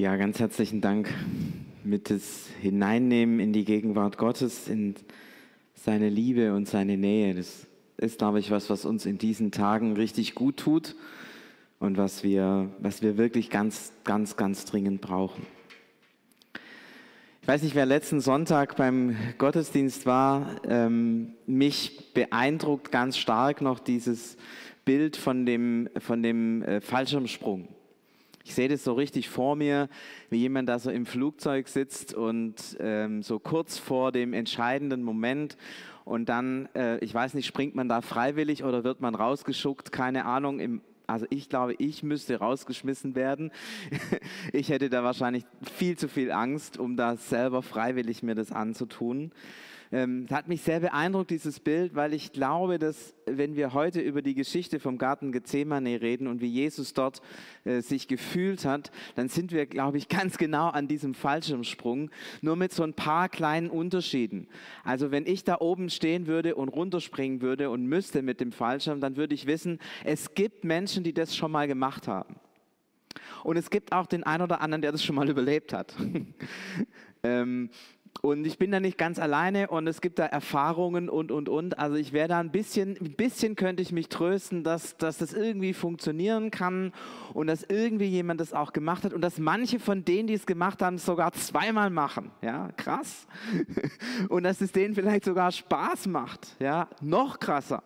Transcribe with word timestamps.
Ja, 0.00 0.14
ganz 0.14 0.38
herzlichen 0.38 0.80
Dank 0.80 1.12
mit 1.82 2.08
das 2.08 2.46
Hineinnehmen 2.60 3.40
in 3.40 3.52
die 3.52 3.64
Gegenwart 3.64 4.16
Gottes, 4.16 4.68
in 4.68 4.94
seine 5.74 6.08
Liebe 6.08 6.54
und 6.54 6.68
seine 6.68 6.96
Nähe. 6.96 7.34
Das 7.34 7.66
ist, 7.96 8.18
glaube 8.18 8.38
ich, 8.38 8.52
was, 8.52 8.70
was 8.70 8.84
uns 8.84 9.06
in 9.06 9.18
diesen 9.18 9.50
Tagen 9.50 9.94
richtig 9.94 10.36
gut 10.36 10.56
tut 10.56 10.94
und 11.80 11.96
was 11.96 12.22
wir, 12.22 12.70
was 12.78 13.02
wir 13.02 13.18
wirklich 13.18 13.50
ganz, 13.50 13.92
ganz, 14.04 14.36
ganz 14.36 14.64
dringend 14.66 15.00
brauchen. 15.00 15.44
Ich 17.42 17.48
weiß 17.48 17.64
nicht, 17.64 17.74
wer 17.74 17.84
letzten 17.84 18.20
Sonntag 18.20 18.76
beim 18.76 19.16
Gottesdienst 19.38 20.06
war. 20.06 20.60
Ähm, 20.68 21.32
mich 21.44 22.14
beeindruckt 22.14 22.92
ganz 22.92 23.18
stark 23.18 23.62
noch 23.62 23.80
dieses 23.80 24.36
Bild 24.84 25.16
von 25.16 25.44
dem, 25.44 25.88
von 25.98 26.22
dem 26.22 26.62
äh, 26.62 26.80
Fallschirmsprung. 26.80 27.66
Ich 28.48 28.54
sehe 28.54 28.68
das 28.68 28.82
so 28.82 28.94
richtig 28.94 29.28
vor 29.28 29.56
mir, 29.56 29.90
wie 30.30 30.38
jemand 30.38 30.70
da 30.70 30.78
so 30.78 30.90
im 30.90 31.04
Flugzeug 31.04 31.68
sitzt 31.68 32.14
und 32.14 32.54
ähm, 32.80 33.22
so 33.22 33.38
kurz 33.38 33.76
vor 33.76 34.10
dem 34.10 34.32
entscheidenden 34.32 35.02
Moment 35.02 35.58
und 36.06 36.30
dann, 36.30 36.66
äh, 36.74 36.96
ich 37.04 37.12
weiß 37.12 37.34
nicht, 37.34 37.44
springt 37.44 37.74
man 37.74 37.90
da 37.90 38.00
freiwillig 38.00 38.64
oder 38.64 38.84
wird 38.84 39.02
man 39.02 39.14
rausgeschuckt, 39.14 39.92
keine 39.92 40.24
Ahnung. 40.24 40.60
Im, 40.60 40.80
also 41.06 41.26
ich 41.28 41.50
glaube, 41.50 41.74
ich 41.74 42.02
müsste 42.02 42.38
rausgeschmissen 42.38 43.14
werden. 43.14 43.50
ich 44.54 44.70
hätte 44.70 44.88
da 44.88 45.04
wahrscheinlich 45.04 45.44
viel 45.74 45.98
zu 45.98 46.08
viel 46.08 46.32
Angst, 46.32 46.78
um 46.78 46.96
da 46.96 47.16
selber 47.16 47.60
freiwillig 47.60 48.22
mir 48.22 48.34
das 48.34 48.50
anzutun. 48.50 49.30
Ähm, 49.90 50.26
hat 50.30 50.48
mich 50.48 50.62
sehr 50.62 50.80
beeindruckt, 50.80 51.30
dieses 51.30 51.60
Bild, 51.60 51.94
weil 51.94 52.12
ich 52.12 52.32
glaube, 52.32 52.78
dass 52.78 53.14
wenn 53.26 53.56
wir 53.56 53.72
heute 53.72 54.00
über 54.00 54.20
die 54.20 54.34
Geschichte 54.34 54.80
vom 54.80 54.98
Garten 54.98 55.32
Gethsemane 55.32 56.00
reden 56.02 56.26
und 56.26 56.40
wie 56.40 56.48
Jesus 56.48 56.92
dort 56.92 57.22
äh, 57.64 57.80
sich 57.80 58.06
gefühlt 58.06 58.64
hat, 58.64 58.90
dann 59.14 59.28
sind 59.28 59.50
wir, 59.50 59.66
glaube 59.66 59.96
ich, 59.98 60.08
ganz 60.08 60.36
genau 60.36 60.68
an 60.68 60.88
diesem 60.88 61.14
Fallschirmsprung, 61.14 62.10
nur 62.42 62.56
mit 62.56 62.72
so 62.72 62.82
ein 62.82 62.94
paar 62.94 63.28
kleinen 63.28 63.70
Unterschieden. 63.70 64.48
Also 64.84 65.10
wenn 65.10 65.26
ich 65.26 65.44
da 65.44 65.56
oben 65.60 65.88
stehen 65.88 66.26
würde 66.26 66.54
und 66.54 66.68
runterspringen 66.68 67.40
würde 67.40 67.70
und 67.70 67.86
müsste 67.86 68.22
mit 68.22 68.40
dem 68.40 68.52
Fallschirm, 68.52 69.00
dann 69.00 69.16
würde 69.16 69.34
ich 69.34 69.46
wissen, 69.46 69.78
es 70.04 70.34
gibt 70.34 70.64
Menschen, 70.64 71.02
die 71.02 71.14
das 71.14 71.34
schon 71.34 71.50
mal 71.50 71.66
gemacht 71.66 72.08
haben. 72.08 72.36
Und 73.44 73.56
es 73.56 73.70
gibt 73.70 73.92
auch 73.92 74.06
den 74.06 74.24
einen 74.24 74.42
oder 74.42 74.60
anderen, 74.60 74.82
der 74.82 74.92
das 74.92 75.02
schon 75.02 75.16
mal 75.16 75.28
überlebt 75.30 75.72
hat. 75.72 75.94
ähm, 77.22 77.70
und 78.20 78.46
ich 78.46 78.58
bin 78.58 78.70
da 78.70 78.80
nicht 78.80 78.98
ganz 78.98 79.18
alleine 79.18 79.68
und 79.68 79.86
es 79.86 80.00
gibt 80.00 80.18
da 80.18 80.26
Erfahrungen 80.26 81.08
und, 81.08 81.30
und, 81.30 81.48
und. 81.48 81.78
Also 81.78 81.96
ich 81.96 82.12
wäre 82.12 82.28
da 82.28 82.40
ein 82.40 82.50
bisschen, 82.50 82.96
ein 83.00 83.12
bisschen 83.14 83.54
könnte 83.54 83.82
ich 83.82 83.92
mich 83.92 84.08
trösten, 84.08 84.64
dass, 84.64 84.96
dass 84.96 85.18
das 85.18 85.32
irgendwie 85.32 85.72
funktionieren 85.72 86.50
kann 86.50 86.92
und 87.32 87.46
dass 87.46 87.62
irgendwie 87.62 88.06
jemand 88.06 88.40
das 88.40 88.52
auch 88.52 88.72
gemacht 88.72 89.04
hat 89.04 89.12
und 89.12 89.20
dass 89.20 89.38
manche 89.38 89.78
von 89.78 90.04
denen, 90.04 90.26
die 90.26 90.34
es 90.34 90.46
gemacht 90.46 90.82
haben, 90.82 90.98
sogar 90.98 91.32
zweimal 91.32 91.90
machen. 91.90 92.30
Ja, 92.42 92.70
krass. 92.76 93.26
Und 94.28 94.42
dass 94.42 94.60
es 94.60 94.72
denen 94.72 94.94
vielleicht 94.94 95.24
sogar 95.24 95.52
Spaß 95.52 96.06
macht. 96.06 96.56
Ja, 96.58 96.88
noch 97.00 97.38
krasser. 97.38 97.82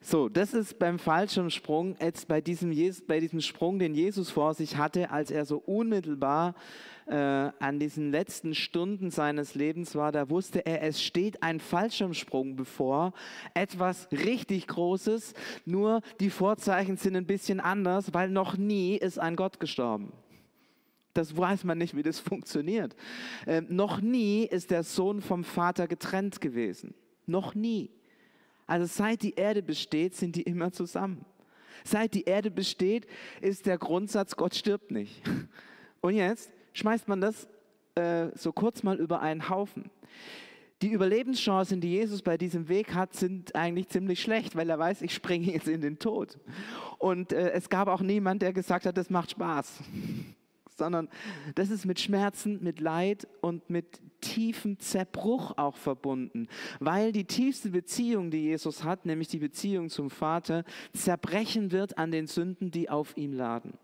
So, 0.00 0.28
das 0.28 0.54
ist 0.54 0.78
beim 0.78 0.98
Fallschirmsprung, 0.98 1.96
jetzt 2.00 2.28
bei 2.28 2.40
diesem, 2.40 2.72
bei 3.06 3.18
diesem 3.18 3.40
Sprung, 3.40 3.78
den 3.78 3.94
Jesus 3.94 4.30
vor 4.30 4.54
sich 4.54 4.76
hatte, 4.76 5.10
als 5.10 5.30
er 5.30 5.44
so 5.44 5.56
unmittelbar 5.58 6.54
äh, 7.06 7.14
an 7.14 7.78
diesen 7.78 8.10
letzten 8.10 8.54
Stunden 8.54 9.10
seines 9.10 9.54
Lebens 9.54 9.94
war, 9.94 10.12
da 10.12 10.28
wusste 10.28 10.66
er, 10.66 10.82
es 10.82 11.02
steht 11.02 11.42
ein 11.42 11.60
Fallschirmsprung 11.60 12.56
bevor, 12.56 13.12
etwas 13.54 14.08
richtig 14.10 14.66
Großes, 14.66 15.34
nur 15.64 16.00
die 16.20 16.30
Vorzeichen 16.30 16.96
sind 16.96 17.16
ein 17.16 17.26
bisschen 17.26 17.60
anders, 17.60 18.12
weil 18.12 18.28
noch 18.28 18.56
nie 18.56 18.96
ist 18.96 19.18
ein 19.18 19.36
Gott 19.36 19.60
gestorben. 19.60 20.12
Das 21.14 21.34
weiß 21.36 21.64
man 21.64 21.78
nicht, 21.78 21.96
wie 21.96 22.02
das 22.02 22.18
funktioniert. 22.18 22.94
Äh, 23.46 23.62
noch 23.68 24.00
nie 24.00 24.44
ist 24.44 24.70
der 24.70 24.82
Sohn 24.82 25.22
vom 25.22 25.44
Vater 25.44 25.86
getrennt 25.86 26.40
gewesen. 26.40 26.94
Noch 27.24 27.54
nie. 27.54 27.90
Also 28.66 28.86
seit 28.86 29.22
die 29.22 29.34
Erde 29.34 29.62
besteht, 29.62 30.14
sind 30.14 30.36
die 30.36 30.42
immer 30.42 30.72
zusammen. 30.72 31.24
Seit 31.84 32.14
die 32.14 32.24
Erde 32.24 32.50
besteht, 32.50 33.06
ist 33.40 33.64
der 33.64 33.78
Grundsatz, 33.78 34.36
Gott 34.36 34.54
stirbt 34.54 34.90
nicht. 34.90 35.22
Und 36.00 36.14
jetzt 36.14 36.50
schmeißt 36.76 37.08
man 37.08 37.20
das 37.20 37.48
äh, 37.94 38.28
so 38.34 38.52
kurz 38.52 38.82
mal 38.82 38.98
über 38.98 39.20
einen 39.20 39.48
Haufen. 39.48 39.90
Die 40.82 40.90
Überlebenschancen, 40.90 41.80
die 41.80 41.88
Jesus 41.88 42.20
bei 42.20 42.36
diesem 42.36 42.68
Weg 42.68 42.94
hat, 42.94 43.14
sind 43.14 43.54
eigentlich 43.54 43.88
ziemlich 43.88 44.20
schlecht, 44.20 44.56
weil 44.56 44.68
er 44.68 44.78
weiß, 44.78 45.00
ich 45.00 45.14
springe 45.14 45.50
jetzt 45.50 45.68
in 45.68 45.80
den 45.80 45.98
Tod. 45.98 46.38
Und 46.98 47.32
äh, 47.32 47.52
es 47.52 47.70
gab 47.70 47.88
auch 47.88 48.02
niemand, 48.02 48.42
der 48.42 48.52
gesagt 48.52 48.84
hat, 48.84 48.98
das 48.98 49.08
macht 49.08 49.30
Spaß. 49.30 49.82
Sondern 50.76 51.08
das 51.54 51.70
ist 51.70 51.86
mit 51.86 51.98
Schmerzen, 51.98 52.62
mit 52.62 52.80
Leid 52.80 53.26
und 53.40 53.70
mit 53.70 54.02
tiefem 54.20 54.78
Zerbruch 54.78 55.56
auch 55.56 55.76
verbunden, 55.76 56.48
weil 56.80 57.12
die 57.12 57.24
tiefste 57.24 57.70
Beziehung, 57.70 58.30
die 58.30 58.42
Jesus 58.42 58.84
hat, 58.84 59.06
nämlich 59.06 59.28
die 59.28 59.38
Beziehung 59.38 59.88
zum 59.88 60.10
Vater, 60.10 60.64
zerbrechen 60.92 61.72
wird 61.72 61.96
an 61.96 62.10
den 62.10 62.26
Sünden, 62.26 62.70
die 62.70 62.90
auf 62.90 63.16
ihm 63.16 63.32
laden. 63.32 63.78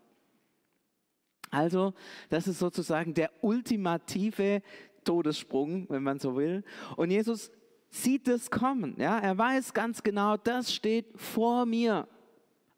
Also, 1.53 1.93
das 2.29 2.47
ist 2.47 2.57
sozusagen 2.57 3.13
der 3.13 3.29
ultimative 3.41 4.63
Todessprung, 5.03 5.85
wenn 5.87 6.01
man 6.01 6.17
so 6.17 6.35
will. 6.35 6.63
Und 6.97 7.11
Jesus 7.11 7.51
sieht 7.91 8.27
es 8.27 8.49
kommen. 8.49 8.95
Ja? 8.97 9.19
Er 9.19 9.37
weiß 9.37 9.75
ganz 9.75 10.01
genau, 10.01 10.35
das 10.35 10.73
steht 10.73 11.05
vor 11.15 11.67
mir. 11.67 12.07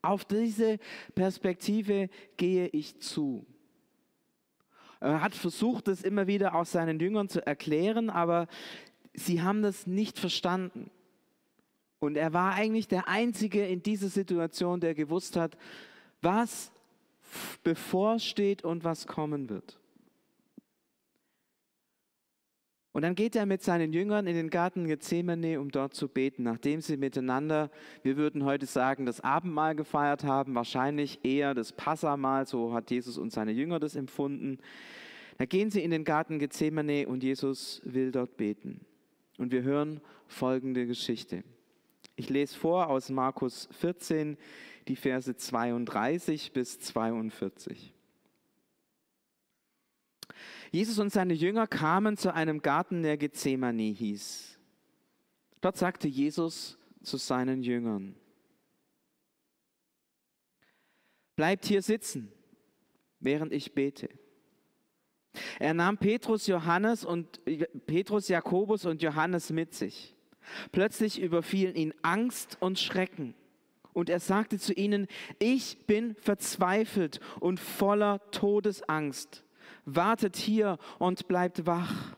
Auf 0.02 0.26
diese 0.26 0.78
Perspektive 1.16 2.10
gehe 2.36 2.68
ich 2.68 3.00
zu. 3.00 3.46
Er 5.00 5.22
hat 5.22 5.36
versucht, 5.36 5.88
das 5.88 6.02
immer 6.02 6.28
wieder 6.28 6.54
auch 6.54 6.66
seinen 6.66 7.00
Jüngern 7.00 7.30
zu 7.30 7.46
erklären, 7.48 8.10
aber 8.10 8.48
sie 9.14 9.42
haben 9.42 9.62
das 9.62 9.88
nicht 9.88 10.20
verstanden. 10.20 10.92
Und 12.00 12.18
er 12.18 12.34
war 12.34 12.54
eigentlich 12.54 12.90
der 12.90 13.08
Einzige 13.08 13.66
in 13.66 13.82
dieser 13.82 14.10
Situation, 14.10 14.82
der 14.82 14.96
gewusst 14.96 15.38
hat, 15.38 15.58
was 16.22 16.74
bevorsteht 17.64 18.64
und 18.64 18.84
was 18.84 19.08
kommen 19.08 19.50
wird. 19.50 19.80
Und 22.96 23.02
dann 23.02 23.16
geht 23.16 23.36
er 23.36 23.46
mit 23.46 23.62
seinen 23.62 23.92
Jüngern 23.92 24.26
in 24.26 24.36
den 24.36 24.50
Garten 24.50 24.88
Gethsemane, 24.88 25.60
um 25.60 25.70
dort 25.70 25.94
zu 25.94 26.08
beten, 26.08 26.44
nachdem 26.44 26.80
sie 26.80 26.96
miteinander, 26.96 27.70
wir 28.04 28.16
würden 28.16 28.46
heute 28.46 28.66
sagen, 28.68 29.06
das 29.06 29.20
Abendmahl 29.20 29.76
gefeiert 29.76 30.24
haben, 30.24 30.56
wahrscheinlich 30.56 31.20
eher 31.26 31.54
das 31.54 31.74
Passamahl, 31.74 32.48
so 32.48 32.74
hat 32.74 32.90
Jesus 32.90 33.18
und 33.18 33.34
seine 33.34 33.52
Jünger 33.52 33.82
das 33.82 33.98
empfunden. 33.98 34.60
Da 35.38 35.44
gehen 35.44 35.72
sie 35.72 35.84
in 35.84 35.92
den 35.92 36.06
Garten 36.06 36.40
Gethsemane 36.40 37.06
und 37.06 37.22
Jesus 37.22 37.82
will 37.84 38.14
dort 38.14 38.38
beten. 38.38 38.80
Und 39.38 39.52
wir 39.52 39.64
hören 39.64 40.00
folgende 40.28 40.88
Geschichte. 40.88 41.44
Ich 42.16 42.30
lese 42.30 42.58
vor 42.58 42.88
aus 42.88 43.10
Markus 43.10 43.68
14, 43.74 44.38
die 44.88 44.96
Verse 44.96 45.36
32 45.36 46.52
bis 46.52 46.80
42. 46.80 47.94
Jesus 50.72 51.00
und 51.00 51.12
seine 51.12 51.34
Jünger 51.34 51.68
kamen 51.68 52.18
zu 52.18 52.34
einem 52.34 52.62
Garten, 52.62 53.04
der 53.04 53.18
Gethsemane 53.18 53.84
hieß. 53.84 54.60
Dort 55.62 55.78
sagte 55.78 56.08
Jesus 56.08 56.78
zu 57.02 57.18
seinen 57.18 57.64
Jüngern, 57.64 58.16
bleibt 61.36 61.66
hier 61.66 61.82
sitzen, 61.82 62.32
während 63.20 63.54
ich 63.54 63.74
bete. 63.74 64.10
Er 65.60 65.74
nahm 65.74 65.98
Petrus, 65.98 66.48
Johannes 66.48 67.04
und 67.04 67.42
Petrus, 67.86 68.28
Jakobus 68.28 68.86
und 68.86 69.02
Johannes 69.02 69.50
mit 69.50 69.74
sich. 69.74 70.16
Plötzlich 70.72 71.20
überfielen 71.20 71.76
ihn 71.76 71.94
Angst 72.04 72.58
und 72.60 72.80
Schrecken 72.80 73.34
und 73.96 74.10
er 74.10 74.20
sagte 74.20 74.60
zu 74.60 74.74
ihnen, 74.74 75.08
ich 75.40 75.88
bin 75.88 76.16
verzweifelt 76.16 77.22
und 77.40 77.60
voller 77.60 78.20
Todesangst. 78.32 79.44
Wartet 79.86 80.36
hier 80.36 80.78
und 81.00 81.28
bleibt 81.28 81.66
wach. 81.66 82.16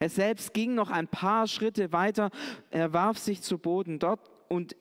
Er 0.00 0.08
selbst 0.08 0.52
ging 0.52 0.74
noch 0.74 0.90
ein 0.90 1.06
paar 1.06 1.46
Schritte 1.46 1.92
weiter, 1.92 2.30
er 2.70 2.92
warf 2.92 3.18
sich 3.18 3.42
zu 3.42 3.58
Boden 3.58 4.00
dort 4.00 4.28
und 4.48 4.74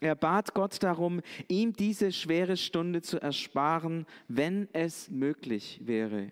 er 0.00 0.14
bat 0.14 0.52
Gott 0.52 0.82
darum, 0.82 1.22
ihm 1.48 1.72
diese 1.72 2.12
schwere 2.12 2.58
Stunde 2.58 3.00
zu 3.00 3.20
ersparen, 3.20 4.04
wenn 4.28 4.68
es 4.74 5.10
möglich 5.10 5.80
wäre. 5.84 6.30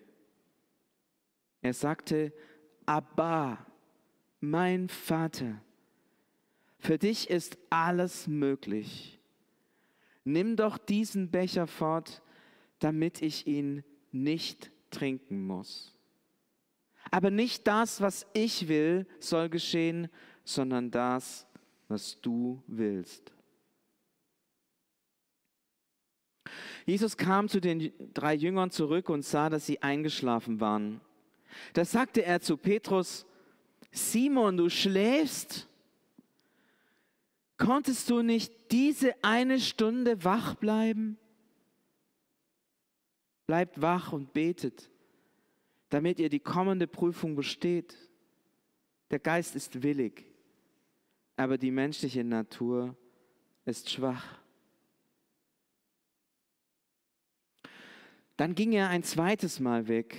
Er 1.61 1.73
sagte, 1.73 2.31
Abba, 2.85 3.65
mein 4.39 4.87
Vater, 4.87 5.59
für 6.79 6.97
dich 6.97 7.29
ist 7.29 7.57
alles 7.69 8.27
möglich. 8.27 9.19
Nimm 10.23 10.55
doch 10.55 10.77
diesen 10.77 11.31
Becher 11.31 11.67
fort, 11.67 12.21
damit 12.79 13.21
ich 13.21 13.47
ihn 13.47 13.83
nicht 14.11 14.71
trinken 14.91 15.45
muss. 15.45 15.95
Aber 17.11 17.31
nicht 17.31 17.65
das, 17.67 18.01
was 18.01 18.27
ich 18.33 18.67
will, 18.67 19.07
soll 19.19 19.49
geschehen, 19.49 20.09
sondern 20.43 20.91
das, 20.91 21.47
was 21.87 22.19
du 22.21 22.61
willst. 22.67 23.31
Jesus 26.85 27.17
kam 27.17 27.49
zu 27.49 27.59
den 27.59 27.91
drei 28.13 28.33
Jüngern 28.33 28.71
zurück 28.71 29.09
und 29.09 29.23
sah, 29.23 29.49
dass 29.49 29.65
sie 29.65 29.81
eingeschlafen 29.81 30.59
waren. 30.59 31.01
Da 31.73 31.83
sagte 31.83 32.23
er 32.23 32.39
zu 32.39 32.55
Petrus, 32.55 33.25
Simon, 33.91 34.57
du 34.57 34.69
schläfst? 34.69 35.67
Konntest 37.57 38.09
du 38.09 38.21
nicht 38.21 38.71
diese 38.71 39.15
eine 39.23 39.59
Stunde 39.59 40.23
wach 40.23 40.55
bleiben? 40.55 41.17
Bleibt 43.47 43.81
wach 43.81 44.13
und 44.13 44.33
betet, 44.33 44.91
damit 45.89 46.19
ihr 46.19 46.29
die 46.29 46.39
kommende 46.39 46.85
Prüfung 46.85 47.35
besteht. 47.35 47.95
Der 49.09 49.19
Geist 49.19 49.55
ist 49.55 49.81
willig, 49.81 50.25
aber 51.35 51.57
die 51.57 51.71
menschliche 51.71 52.23
Natur 52.23 52.95
ist 53.65 53.89
schwach. 53.89 54.39
Dann 58.35 58.53
ging 58.53 58.73
er 58.73 58.89
ein 58.89 59.01
zweites 59.01 59.59
Mal 59.59 59.87
weg 59.87 60.15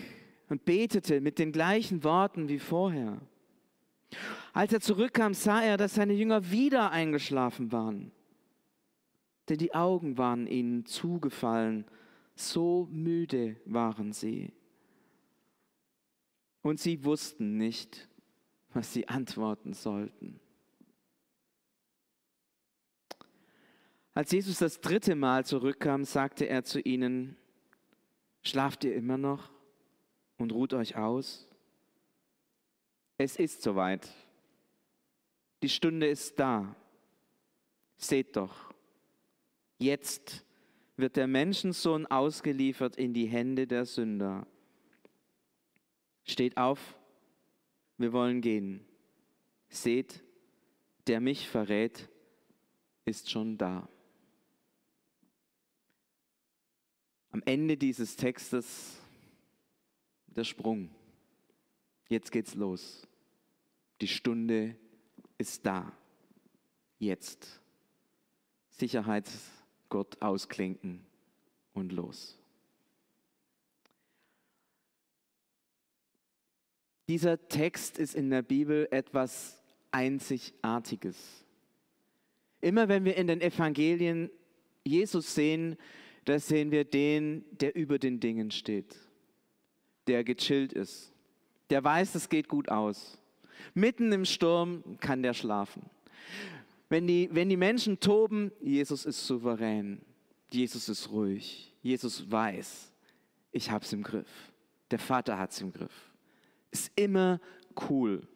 und 0.48 0.64
betete 0.64 1.20
mit 1.20 1.38
den 1.38 1.52
gleichen 1.52 2.02
Worten 2.02 2.48
wie 2.48 2.58
vorher. 2.58 3.20
Als 4.58 4.72
er 4.72 4.80
zurückkam, 4.80 5.34
sah 5.34 5.62
er, 5.62 5.76
dass 5.76 5.94
seine 5.94 6.14
Jünger 6.14 6.50
wieder 6.50 6.90
eingeschlafen 6.90 7.70
waren, 7.70 8.10
denn 9.48 9.56
die 9.56 9.72
Augen 9.72 10.18
waren 10.18 10.48
ihnen 10.48 10.84
zugefallen, 10.84 11.84
so 12.34 12.88
müde 12.90 13.54
waren 13.66 14.12
sie. 14.12 14.52
Und 16.60 16.80
sie 16.80 17.04
wussten 17.04 17.56
nicht, 17.56 18.08
was 18.74 18.92
sie 18.92 19.06
antworten 19.06 19.74
sollten. 19.74 20.40
Als 24.12 24.32
Jesus 24.32 24.58
das 24.58 24.80
dritte 24.80 25.14
Mal 25.14 25.46
zurückkam, 25.46 26.02
sagte 26.02 26.48
er 26.48 26.64
zu 26.64 26.80
ihnen, 26.80 27.36
Schlaft 28.42 28.82
ihr 28.82 28.96
immer 28.96 29.18
noch 29.18 29.52
und 30.36 30.50
ruht 30.50 30.74
euch 30.74 30.96
aus? 30.96 31.46
Es 33.18 33.36
ist 33.36 33.62
soweit. 33.62 34.27
Die 35.62 35.68
Stunde 35.68 36.06
ist 36.06 36.38
da. 36.38 36.74
Seht 37.96 38.36
doch, 38.36 38.72
jetzt 39.78 40.44
wird 40.96 41.16
der 41.16 41.26
Menschensohn 41.26 42.06
ausgeliefert 42.06 42.96
in 42.96 43.12
die 43.12 43.26
Hände 43.26 43.66
der 43.66 43.84
Sünder. 43.86 44.46
Steht 46.24 46.56
auf, 46.56 46.96
wir 47.96 48.12
wollen 48.12 48.40
gehen. 48.40 48.84
Seht, 49.68 50.22
der 51.08 51.20
mich 51.20 51.48
verrät, 51.48 52.08
ist 53.04 53.30
schon 53.30 53.58
da. 53.58 53.88
Am 57.30 57.42
Ende 57.44 57.76
dieses 57.76 58.16
Textes 58.16 59.00
der 60.26 60.44
Sprung. 60.44 60.90
Jetzt 62.08 62.30
geht's 62.30 62.54
los. 62.54 63.06
Die 64.00 64.08
Stunde 64.08 64.70
ist 64.70 64.87
da. 65.66 65.92
Jetzt. 66.98 67.60
Sicherheitsgott 68.70 70.20
ausklinken 70.20 71.04
und 71.72 71.92
los. 71.92 72.38
Dieser 77.08 77.48
Text 77.48 77.98
ist 77.98 78.14
in 78.14 78.28
der 78.28 78.42
Bibel 78.42 78.86
etwas 78.90 79.62
Einzigartiges. 79.90 81.16
Immer 82.60 82.88
wenn 82.88 83.04
wir 83.04 83.16
in 83.16 83.28
den 83.28 83.40
Evangelien 83.40 84.30
Jesus 84.84 85.34
sehen, 85.34 85.76
da 86.24 86.38
sehen 86.38 86.70
wir 86.70 86.84
den, 86.84 87.44
der 87.52 87.74
über 87.74 87.98
den 87.98 88.20
Dingen 88.20 88.50
steht, 88.50 88.94
der 90.06 90.24
gechillt 90.24 90.72
ist, 90.72 91.12
der 91.70 91.82
weiß, 91.82 92.14
es 92.14 92.28
geht 92.28 92.48
gut 92.48 92.68
aus. 92.68 93.18
Mitten 93.74 94.12
im 94.12 94.24
Sturm 94.24 94.82
kann 95.00 95.22
der 95.22 95.34
schlafen. 95.34 95.82
Wenn 96.88 97.06
die, 97.06 97.28
wenn 97.32 97.48
die 97.48 97.56
Menschen 97.56 98.00
toben, 98.00 98.50
Jesus 98.60 99.04
ist 99.04 99.26
souverän, 99.26 100.00
Jesus 100.50 100.88
ist 100.88 101.10
ruhig, 101.10 101.74
Jesus 101.82 102.30
weiß, 102.30 102.90
ich 103.52 103.70
habe 103.70 103.84
es 103.84 103.92
im 103.92 104.02
Griff, 104.02 104.52
der 104.90 104.98
Vater 104.98 105.38
hat 105.38 105.52
es 105.52 105.60
im 105.60 105.72
Griff. 105.72 106.12
Ist 106.70 106.90
immer 106.96 107.40
cool. 107.88 108.26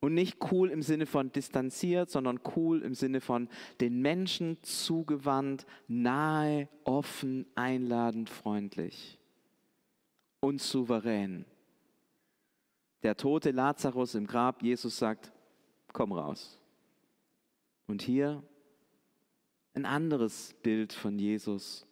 Und 0.00 0.14
nicht 0.14 0.36
cool 0.52 0.70
im 0.70 0.82
Sinne 0.82 1.06
von 1.06 1.32
distanziert, 1.32 2.10
sondern 2.10 2.38
cool 2.56 2.82
im 2.82 2.94
Sinne 2.94 3.22
von 3.22 3.48
den 3.80 4.02
Menschen 4.02 4.58
zugewandt, 4.62 5.64
nahe, 5.88 6.68
offen, 6.84 7.46
einladend, 7.54 8.28
freundlich 8.28 9.18
und 10.40 10.60
souverän. 10.60 11.46
Der 13.04 13.16
tote 13.16 13.52
Lazarus 13.52 14.16
im 14.16 14.26
Grab, 14.26 14.62
Jesus 14.62 14.98
sagt, 14.98 15.32
komm 15.92 16.10
raus. 16.10 16.58
Und 17.86 18.02
hier 18.02 18.42
ein 19.74 19.84
anderes 19.84 20.54
Bild 20.62 20.92
von 20.92 21.18
Jesus. 21.18 21.86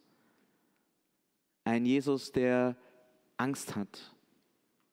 Ein 1.63 1.85
Jesus, 1.85 2.33
der 2.33 2.75
Angst 3.37 3.77
hat. 3.77 4.13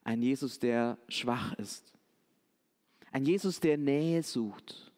Ein 0.05 0.23
Jesus, 0.23 0.61
der 0.61 0.99
schwach 1.09 1.55
ist 1.55 1.91
ein 3.13 3.25
Jesus, 3.25 3.61
der 3.61 3.77
Nähe 3.77 4.23
sucht. 4.23 4.93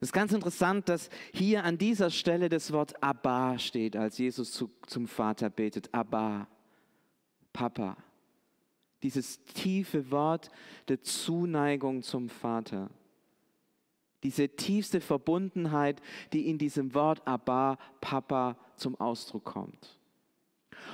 Es 0.00 0.08
ist 0.08 0.12
ganz 0.12 0.32
interessant, 0.32 0.88
dass 0.88 1.08
hier 1.32 1.64
an 1.64 1.78
dieser 1.78 2.10
Stelle 2.10 2.48
das 2.48 2.72
Wort 2.72 3.00
Abba 3.02 3.58
steht, 3.58 3.96
als 3.96 4.18
Jesus 4.18 4.50
zu, 4.50 4.70
zum 4.86 5.06
Vater 5.06 5.48
betet. 5.48 5.94
Abba, 5.94 6.48
Papa. 7.52 7.96
Dieses 9.02 9.42
tiefe 9.44 10.10
Wort 10.10 10.50
der 10.88 11.02
Zuneigung 11.02 12.02
zum 12.02 12.28
Vater. 12.28 12.90
Diese 14.22 14.48
tiefste 14.48 15.00
Verbundenheit, 15.00 16.00
die 16.32 16.48
in 16.48 16.58
diesem 16.58 16.94
Wort 16.94 17.26
Abba, 17.26 17.78
Papa 18.00 18.56
zum 18.76 19.00
Ausdruck 19.00 19.44
kommt. 19.44 19.98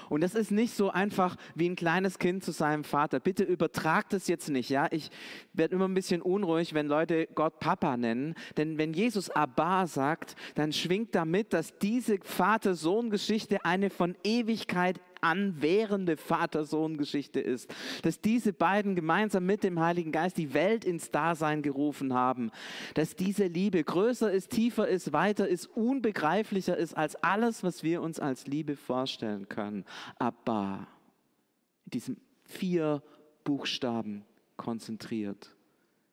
Und 0.08 0.22
das 0.22 0.34
ist 0.34 0.50
nicht 0.50 0.74
so 0.74 0.90
einfach 0.90 1.36
wie 1.54 1.68
ein 1.68 1.76
kleines 1.76 2.18
Kind 2.18 2.44
zu 2.44 2.52
seinem 2.52 2.84
Vater. 2.84 3.20
Bitte 3.20 3.44
übertragt 3.44 4.12
es 4.12 4.26
jetzt 4.28 4.48
nicht, 4.48 4.70
ja? 4.70 4.88
Ich 4.90 5.10
werde 5.52 5.74
immer 5.74 5.86
ein 5.86 5.94
bisschen 5.94 6.22
unruhig, 6.22 6.74
wenn 6.74 6.86
Leute 6.86 7.28
Gott 7.34 7.58
Papa 7.60 7.96
nennen, 7.96 8.34
denn 8.56 8.78
wenn 8.78 8.92
Jesus 8.92 9.30
Abba 9.30 9.86
sagt, 9.86 10.36
dann 10.54 10.72
schwingt 10.72 11.14
damit, 11.14 11.52
dass 11.52 11.78
diese 11.78 12.18
Vater-Sohn-Geschichte 12.22 13.64
eine 13.64 13.90
von 13.90 14.16
Ewigkeit 14.24 15.00
anwährende 15.20 16.16
Vater-Sohn-Geschichte 16.16 17.40
ist, 17.40 17.72
dass 18.02 18.20
diese 18.20 18.52
beiden 18.52 18.94
gemeinsam 18.94 19.46
mit 19.46 19.62
dem 19.64 19.80
Heiligen 19.80 20.12
Geist 20.12 20.36
die 20.38 20.54
Welt 20.54 20.84
ins 20.84 21.10
Dasein 21.10 21.62
gerufen 21.62 22.14
haben, 22.14 22.50
dass 22.94 23.16
diese 23.16 23.46
Liebe 23.46 23.82
größer 23.82 24.30
ist, 24.30 24.50
tiefer 24.50 24.88
ist, 24.88 25.12
weiter 25.12 25.48
ist, 25.48 25.66
unbegreiflicher 25.66 26.76
ist 26.76 26.96
als 26.96 27.16
alles, 27.16 27.62
was 27.62 27.82
wir 27.82 28.02
uns 28.02 28.20
als 28.20 28.46
Liebe 28.46 28.76
vorstellen 28.76 29.48
können. 29.48 29.84
Abba, 30.18 30.86
in 31.86 31.90
diesem 31.90 32.16
vier 32.44 33.02
Buchstaben 33.44 34.24
konzentriert, 34.56 35.54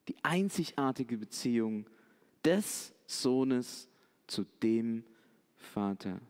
die 0.08 0.16
einzigartige 0.22 1.18
Beziehung 1.18 1.86
des 2.44 2.94
Sohnes 3.06 3.88
zu 4.26 4.44
dem 4.62 5.04
Vater. 5.56 6.20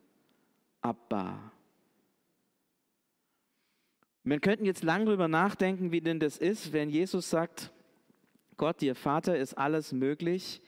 Abba. 0.80 1.52
Wir 4.28 4.40
könnten 4.40 4.64
jetzt 4.64 4.83
lang 4.83 5.06
darüber 5.06 5.28
nachdenken, 5.28 5.92
wie 5.92 6.00
denn 6.00 6.18
das 6.18 6.37
ist, 6.37 6.73
wenn 6.73 6.90
Jesus 6.90 7.30
sagt, 7.30 7.73
Gott, 8.56 8.80
dir 8.80 8.97
Vater, 8.97 9.38
ist 9.38 9.56
alles 9.56 9.92
möglich. 9.92 10.61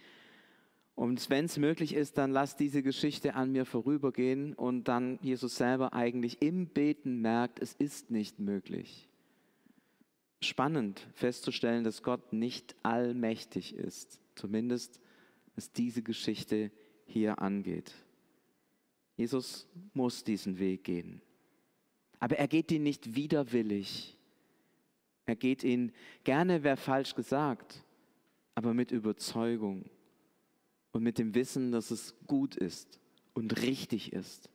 Und 0.94 1.28
wenn 1.28 1.46
es 1.46 1.58
möglich 1.58 1.92
ist, 1.92 2.18
dann 2.18 2.30
lass 2.30 2.56
diese 2.56 2.84
Geschichte 2.84 3.34
an 3.34 3.50
mir 3.50 3.64
vorübergehen 3.64 4.54
und 4.54 4.84
dann 4.84 5.18
Jesus 5.22 5.56
selber 5.56 5.92
eigentlich 5.92 6.40
im 6.40 6.68
Beten 6.68 7.20
merkt, 7.20 7.60
es 7.60 7.72
ist 7.72 8.12
nicht 8.12 8.38
möglich. 8.38 9.08
Spannend 10.40 11.04
festzustellen, 11.14 11.82
dass 11.82 12.04
Gott 12.04 12.32
nicht 12.32 12.76
allmächtig 12.84 13.74
ist, 13.74 14.20
zumindest 14.36 15.00
was 15.56 15.72
diese 15.72 16.02
Geschichte 16.02 16.70
hier 17.06 17.42
angeht. 17.42 17.92
Jesus 19.16 19.66
muss 19.94 20.22
diesen 20.22 20.60
Weg 20.60 20.84
gehen. 20.84 21.22
Aber 22.20 22.37
er 22.37 22.48
geht 22.48 22.70
ihn 22.70 22.82
nicht 22.82 23.14
widerwillig. 23.14 24.16
Er 25.26 25.37
geht 25.37 25.62
ihn 25.62 25.92
gerne, 26.25 26.64
wäre 26.64 26.76
falsch 26.76 27.14
gesagt, 27.14 27.84
aber 28.54 28.75
mit 28.75 28.90
Überzeugung 28.90 29.90
und 30.92 31.02
mit 31.02 31.18
dem 31.18 31.34
Wissen, 31.34 31.70
dass 31.70 31.90
es 31.90 32.14
gut 32.26 32.56
ist 32.56 32.98
und 33.34 33.60
richtig 33.62 34.12
ist, 34.12 34.50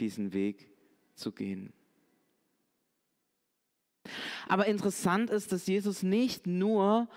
diesen 0.00 0.32
Weg 0.32 0.68
zu 1.14 1.32
gehen. 1.32 1.72
Aber 4.48 4.66
interessant 4.66 5.30
ist, 5.30 5.52
dass 5.52 5.66
Jesus 5.66 6.02
nicht 6.02 6.46
nur 6.46 7.08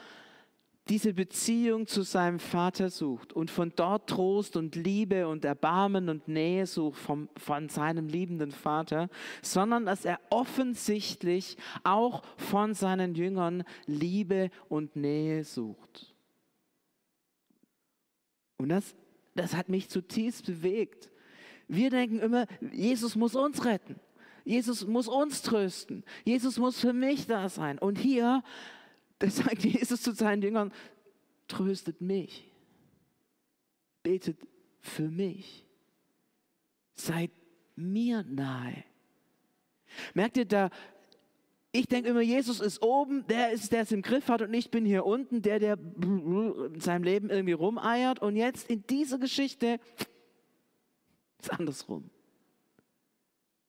diese 0.90 1.14
Beziehung 1.14 1.86
zu 1.86 2.02
seinem 2.02 2.40
Vater 2.40 2.90
sucht 2.90 3.32
und 3.32 3.52
von 3.52 3.72
dort 3.76 4.10
Trost 4.10 4.58
und 4.58 4.76
Liebe 4.76 5.28
und 5.28 5.46
Erbarmen 5.46 6.10
und 6.10 6.28
Nähe 6.28 6.66
sucht 6.66 6.98
vom, 7.00 7.30
von 7.38 7.70
seinem 7.70 8.08
liebenden 8.08 8.52
Vater, 8.52 9.10
sondern 9.44 9.86
dass 9.86 10.04
er 10.04 10.20
offensichtlich 10.32 11.58
auch 11.84 12.24
von 12.38 12.74
seinen 12.74 13.14
Jüngern 13.14 13.64
Liebe 13.86 14.50
und 14.68 14.96
Nähe 14.96 15.44
sucht. 15.44 16.14
Und 18.58 18.70
das, 18.70 18.96
das 19.36 19.56
hat 19.56 19.70
mich 19.70 19.90
zutiefst 19.90 20.48
bewegt. 20.48 21.12
Wir 21.68 21.92
denken 21.92 22.20
immer, 22.20 22.48
Jesus 22.74 23.16
muss 23.16 23.36
uns 23.36 23.64
retten. 23.64 24.00
Jesus 24.44 24.88
muss 24.88 25.08
uns 25.08 25.44
trösten. 25.44 26.04
Jesus 26.26 26.58
muss 26.58 26.80
für 26.80 26.94
mich 26.94 27.28
da 27.28 27.48
sein. 27.48 27.78
Und 27.78 28.00
hier 28.00 28.44
da 29.20 29.30
sagt 29.30 29.64
Jesus 29.64 30.02
zu 30.02 30.14
seinen 30.14 30.42
Jüngern, 30.42 30.74
tröstet 31.48 32.02
mich, 32.02 32.50
betet 34.04 34.38
für 34.80 35.10
mich, 35.10 35.66
seid 36.96 37.32
mir 37.76 38.24
nahe. 38.24 38.84
Merkt 40.14 40.38
ihr 40.38 40.46
da, 40.46 40.70
ich 41.72 41.88
denke 41.88 42.10
immer, 42.10 42.22
Jesus 42.22 42.62
ist 42.62 42.82
oben, 42.82 43.28
der 43.28 43.52
ist, 43.52 43.72
der 43.72 43.82
es 43.82 43.92
im 43.92 44.02
Griff 44.02 44.28
hat 44.28 44.42
und 44.42 44.54
ich 44.54 44.72
bin 44.72 44.86
hier 44.86 45.06
unten, 45.06 45.42
der, 45.42 45.60
der 45.60 45.78
in 45.78 46.80
seinem 46.80 47.04
Leben 47.04 47.30
irgendwie 47.30 47.54
rumeiert 47.54 48.20
und 48.22 48.36
jetzt 48.36 48.70
in 48.70 48.86
dieser 48.88 49.20
Geschichte 49.20 49.80
ist 51.40 51.52
andersrum. 51.52 52.10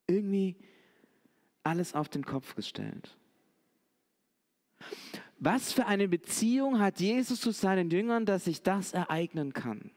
Irgendwie 0.07 0.57
alles 1.62 1.95
auf 1.95 2.09
den 2.09 2.25
Kopf 2.25 2.54
gestellt. 2.54 3.16
Was 5.42 5.73
für 5.73 5.87
eine 5.87 6.06
Beziehung 6.06 6.80
hat 6.80 7.00
Jesus 7.00 7.40
zu 7.40 7.50
seinen 7.50 7.90
Jüngern, 7.90 8.26
dass 8.26 8.44
sich 8.44 8.62
das 8.62 8.92
ereignen 8.92 9.54
kann? 9.54 9.90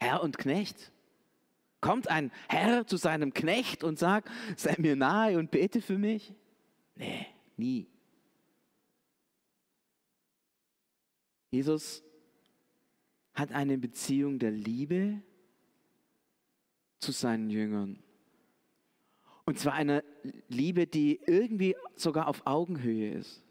Herr 0.00 0.22
und 0.22 0.38
Knecht. 0.38 0.92
Kommt 1.82 2.08
ein 2.08 2.32
Herr 2.48 2.86
zu 2.86 2.96
seinem 2.96 3.34
Knecht 3.34 3.84
und 3.84 3.98
sagt, 3.98 4.30
sei 4.56 4.76
mir 4.78 4.96
nahe 4.96 5.38
und 5.38 5.50
bete 5.50 5.82
für 5.82 5.98
mich? 5.98 6.34
Nee, 6.94 7.26
nie. 7.58 7.86
Jesus 11.50 12.02
hat 13.34 13.52
eine 13.52 13.76
Beziehung 13.76 14.38
der 14.38 14.52
Liebe 14.52 15.20
zu 16.98 17.12
seinen 17.12 17.50
Jüngern. 17.50 18.02
Und 19.44 19.58
zwar 19.58 19.74
eine 19.74 20.04
Liebe, 20.48 20.86
die 20.86 21.20
irgendwie 21.26 21.76
sogar 21.96 22.28
auf 22.28 22.46
Augenhöhe 22.46 23.14
ist. 23.14 23.42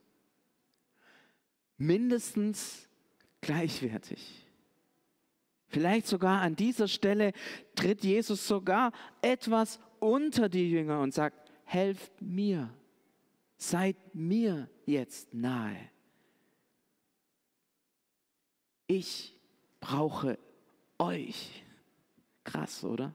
Mindestens 1.78 2.88
gleichwertig. 3.42 4.46
Vielleicht 5.68 6.08
sogar 6.08 6.42
an 6.42 6.56
dieser 6.56 6.88
Stelle 6.88 7.34
tritt 7.76 8.04
Jesus 8.04 8.48
sogar 8.48 8.92
etwas 9.22 9.80
unter 10.00 10.50
die 10.50 10.70
Jünger 10.70 11.02
und 11.02 11.14
sagt, 11.14 11.52
helft 11.64 12.22
mir, 12.22 12.74
seid 13.58 13.96
mir 14.14 14.70
jetzt 14.86 15.34
nahe. 15.34 15.78
Ich 18.88 19.40
brauche 19.80 20.38
euch. 20.98 21.64
Krass, 22.44 22.84
oder? 22.84 23.14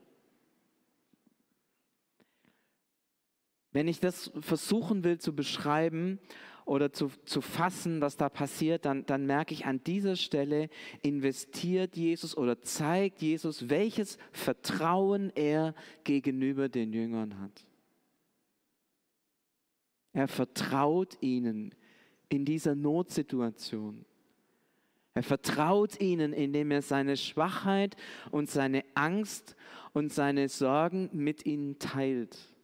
Wenn 3.77 3.89
ich 3.89 4.01
das 4.01 4.31
versuchen 4.41 5.05
will 5.05 5.19
zu 5.19 5.37
beschreiben 5.37 6.19
oder 6.65 6.95
zu, 6.95 7.11
zu 7.27 7.43
fassen, 7.43 8.01
was 8.01 8.17
da 8.17 8.31
passiert, 8.31 8.87
dann, 8.87 9.05
dann 9.05 9.27
merke 9.27 9.53
ich, 9.53 9.67
an 9.67 9.85
dieser 9.85 10.17
Stelle 10.17 10.71
investiert 11.03 11.95
Jesus 11.95 12.35
oder 12.35 12.63
zeigt 12.63 13.21
Jesus, 13.21 13.69
welches 13.69 14.17
Vertrauen 14.33 15.31
er 15.35 15.75
gegenüber 16.05 16.71
den 16.71 16.95
Jüngern 16.95 17.39
hat. 17.39 17.67
Er 20.15 20.29
vertraut 20.29 21.19
ihnen 21.21 21.75
in 22.31 22.47
dieser 22.47 22.75
Notsituation. 22.75 24.07
Er 25.13 25.23
vertraut 25.23 26.01
ihnen, 26.01 26.33
indem 26.33 26.71
er 26.71 26.81
seine 26.81 27.19
Schwachheit 27.19 27.95
und 28.31 28.49
seine 28.49 28.87
Angst 28.95 29.55
und 29.93 30.15
seine 30.15 30.49
Sorgen 30.49 31.11
mit 31.13 31.45
ihnen 31.45 31.79
teilt. 31.79 32.56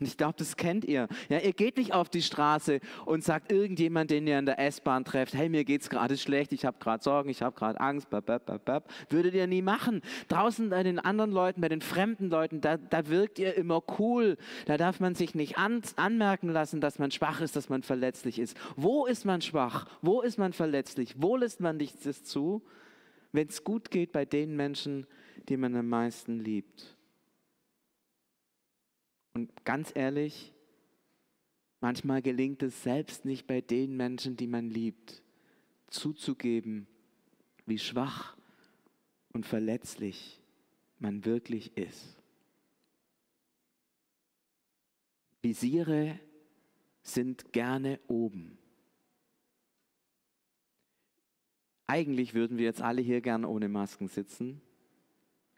Und 0.00 0.06
ich 0.06 0.16
glaube, 0.16 0.34
das 0.38 0.56
kennt 0.56 0.84
ihr. 0.84 1.08
Ja, 1.28 1.38
ihr 1.38 1.52
geht 1.52 1.76
nicht 1.76 1.92
auf 1.92 2.08
die 2.08 2.22
Straße 2.22 2.78
und 3.04 3.24
sagt 3.24 3.50
irgendjemand, 3.50 4.12
den 4.12 4.28
ihr 4.28 4.38
in 4.38 4.46
der 4.46 4.60
S-Bahn 4.60 5.04
trefft, 5.04 5.34
hey, 5.34 5.48
mir 5.48 5.64
geht's 5.64 5.90
gerade 5.90 6.16
schlecht, 6.16 6.52
ich 6.52 6.64
habe 6.64 6.76
gerade 6.78 7.02
Sorgen, 7.02 7.28
ich 7.30 7.42
habe 7.42 7.56
gerade 7.56 7.80
Angst, 7.80 8.08
bap, 8.08 8.26
bap, 8.26 8.64
bap, 8.64 8.88
Würdet 9.10 9.34
ihr 9.34 9.48
nie 9.48 9.60
machen. 9.60 10.02
Draußen 10.28 10.70
bei 10.70 10.84
den 10.84 11.00
anderen 11.00 11.32
Leuten, 11.32 11.60
bei 11.60 11.68
den 11.68 11.80
fremden 11.80 12.30
Leuten, 12.30 12.60
da, 12.60 12.76
da 12.76 13.08
wirkt 13.08 13.40
ihr 13.40 13.56
immer 13.56 13.82
cool. 13.98 14.36
Da 14.66 14.76
darf 14.76 15.00
man 15.00 15.16
sich 15.16 15.34
nicht 15.34 15.58
an, 15.58 15.82
anmerken 15.96 16.48
lassen, 16.48 16.80
dass 16.80 17.00
man 17.00 17.10
schwach 17.10 17.40
ist, 17.40 17.56
dass 17.56 17.68
man 17.68 17.82
verletzlich 17.82 18.38
ist. 18.38 18.56
Wo 18.76 19.04
ist 19.04 19.24
man 19.24 19.42
schwach? 19.42 19.86
Wo 20.00 20.20
ist 20.20 20.38
man 20.38 20.52
verletzlich? 20.52 21.16
Wo 21.18 21.36
lässt 21.36 21.60
man 21.60 21.76
nichts 21.76 22.22
zu? 22.22 22.62
Wenn 23.32 23.48
es 23.48 23.64
gut 23.64 23.90
geht 23.90 24.12
bei 24.12 24.24
den 24.24 24.54
Menschen, 24.54 25.08
die 25.48 25.56
man 25.56 25.74
am 25.74 25.88
meisten 25.88 26.38
liebt. 26.38 26.97
Und 29.38 29.64
ganz 29.64 29.92
ehrlich, 29.94 30.52
manchmal 31.80 32.22
gelingt 32.22 32.60
es 32.64 32.82
selbst 32.82 33.24
nicht 33.24 33.46
bei 33.46 33.60
den 33.60 33.96
Menschen, 33.96 34.36
die 34.36 34.48
man 34.48 34.68
liebt, 34.68 35.22
zuzugeben, 35.86 36.88
wie 37.64 37.78
schwach 37.78 38.36
und 39.32 39.46
verletzlich 39.46 40.42
man 40.98 41.24
wirklich 41.24 41.76
ist. 41.76 42.20
Visiere 45.40 46.18
sind 47.02 47.52
gerne 47.52 48.00
oben. 48.08 48.58
Eigentlich 51.86 52.34
würden 52.34 52.58
wir 52.58 52.64
jetzt 52.64 52.82
alle 52.82 53.02
hier 53.02 53.20
gern 53.20 53.44
ohne 53.44 53.68
Masken 53.68 54.08
sitzen, 54.08 54.60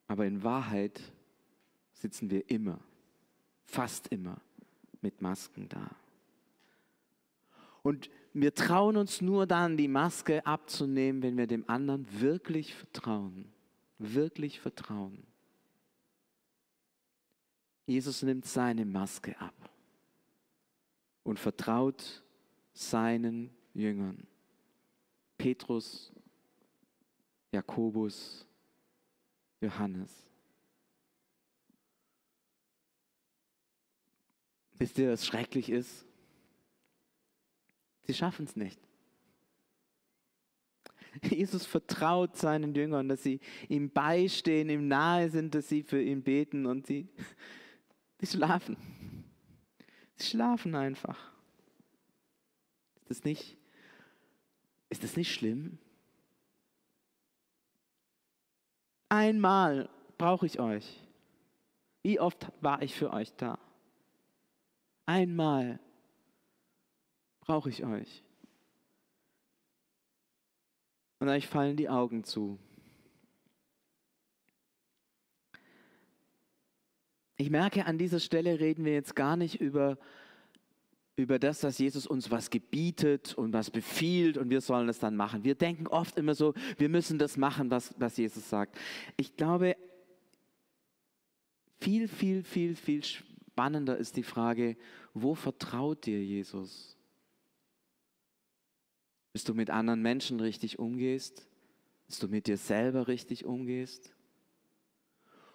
aber 0.06 0.26
in 0.26 0.42
Wahrheit 0.42 1.00
sitzen 1.94 2.28
wir 2.28 2.50
immer 2.50 2.78
fast 3.70 4.08
immer 4.08 4.40
mit 5.00 5.22
Masken 5.22 5.68
da. 5.68 5.90
Und 7.82 8.10
wir 8.34 8.54
trauen 8.54 8.96
uns 8.96 9.20
nur 9.20 9.46
dann, 9.46 9.76
die 9.76 9.88
Maske 9.88 10.44
abzunehmen, 10.44 11.22
wenn 11.22 11.36
wir 11.36 11.46
dem 11.46 11.68
anderen 11.68 12.06
wirklich 12.20 12.74
vertrauen. 12.74 13.50
Wirklich 13.98 14.60
vertrauen. 14.60 15.22
Jesus 17.86 18.22
nimmt 18.22 18.44
seine 18.44 18.84
Maske 18.84 19.38
ab 19.40 19.54
und 21.22 21.38
vertraut 21.38 22.22
seinen 22.72 23.50
Jüngern. 23.74 24.26
Petrus, 25.38 26.12
Jakobus, 27.50 28.46
Johannes. 29.60 30.29
Wisst 34.80 34.96
ihr, 34.98 35.12
was 35.12 35.26
schrecklich 35.26 35.68
ist? 35.68 36.06
Sie 38.04 38.14
schaffen 38.14 38.46
es 38.46 38.56
nicht. 38.56 38.80
Jesus 41.22 41.66
vertraut 41.66 42.34
seinen 42.36 42.74
Jüngern, 42.74 43.06
dass 43.06 43.22
sie 43.22 43.40
ihm 43.68 43.90
beistehen, 43.90 44.70
ihm 44.70 44.88
nahe 44.88 45.28
sind, 45.28 45.54
dass 45.54 45.68
sie 45.68 45.82
für 45.82 46.00
ihn 46.00 46.22
beten 46.22 46.64
und 46.64 46.86
sie, 46.86 47.10
sie 48.20 48.26
schlafen. 48.26 48.78
Sie 50.16 50.28
schlafen 50.28 50.74
einfach. 50.74 51.30
Ist 53.02 53.10
das 53.10 53.24
nicht, 53.24 53.58
ist 54.88 55.04
das 55.04 55.14
nicht 55.14 55.34
schlimm? 55.34 55.76
Einmal 59.10 59.90
brauche 60.16 60.46
ich 60.46 60.58
euch. 60.58 61.06
Wie 62.02 62.18
oft 62.18 62.50
war 62.62 62.80
ich 62.80 62.94
für 62.94 63.12
euch 63.12 63.34
da? 63.36 63.58
Einmal 65.10 65.80
brauche 67.40 67.68
ich 67.68 67.84
euch. 67.84 68.22
Und 71.18 71.28
euch 71.28 71.48
fallen 71.48 71.76
die 71.76 71.88
Augen 71.88 72.22
zu. 72.22 72.60
Ich 77.38 77.50
merke, 77.50 77.86
an 77.86 77.98
dieser 77.98 78.20
Stelle 78.20 78.60
reden 78.60 78.84
wir 78.84 78.92
jetzt 78.92 79.16
gar 79.16 79.36
nicht 79.36 79.60
über, 79.60 79.98
über 81.16 81.40
das, 81.40 81.58
dass 81.58 81.78
Jesus 81.78 82.06
uns 82.06 82.30
was 82.30 82.48
gebietet 82.48 83.34
und 83.34 83.52
was 83.52 83.72
befiehlt 83.72 84.38
und 84.38 84.48
wir 84.48 84.60
sollen 84.60 84.88
es 84.88 85.00
dann 85.00 85.16
machen. 85.16 85.42
Wir 85.42 85.56
denken 85.56 85.88
oft 85.88 86.18
immer 86.18 86.36
so, 86.36 86.54
wir 86.78 86.88
müssen 86.88 87.18
das 87.18 87.36
machen, 87.36 87.68
was, 87.68 87.92
was 87.98 88.16
Jesus 88.16 88.48
sagt. 88.48 88.78
Ich 89.16 89.36
glaube, 89.36 89.76
viel, 91.80 92.06
viel, 92.06 92.44
viel, 92.44 92.76
viel 92.76 93.02
spannender 93.60 93.96
ist 93.96 94.16
die 94.16 94.22
Frage, 94.22 94.76
wo 95.14 95.34
vertraut 95.34 96.06
dir 96.06 96.22
Jesus? 96.24 96.96
Dass 99.32 99.44
du 99.44 99.54
mit 99.54 99.70
anderen 99.70 100.02
Menschen 100.02 100.40
richtig 100.40 100.78
umgehst? 100.78 101.46
Dass 102.06 102.18
du 102.18 102.28
mit 102.28 102.46
dir 102.46 102.56
selber 102.56 103.08
richtig 103.08 103.44
umgehst? 103.44 104.12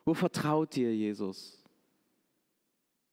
Wo 0.06 0.14
vertraut 0.14 0.76
dir 0.76 0.96
Jesus? 0.96 1.62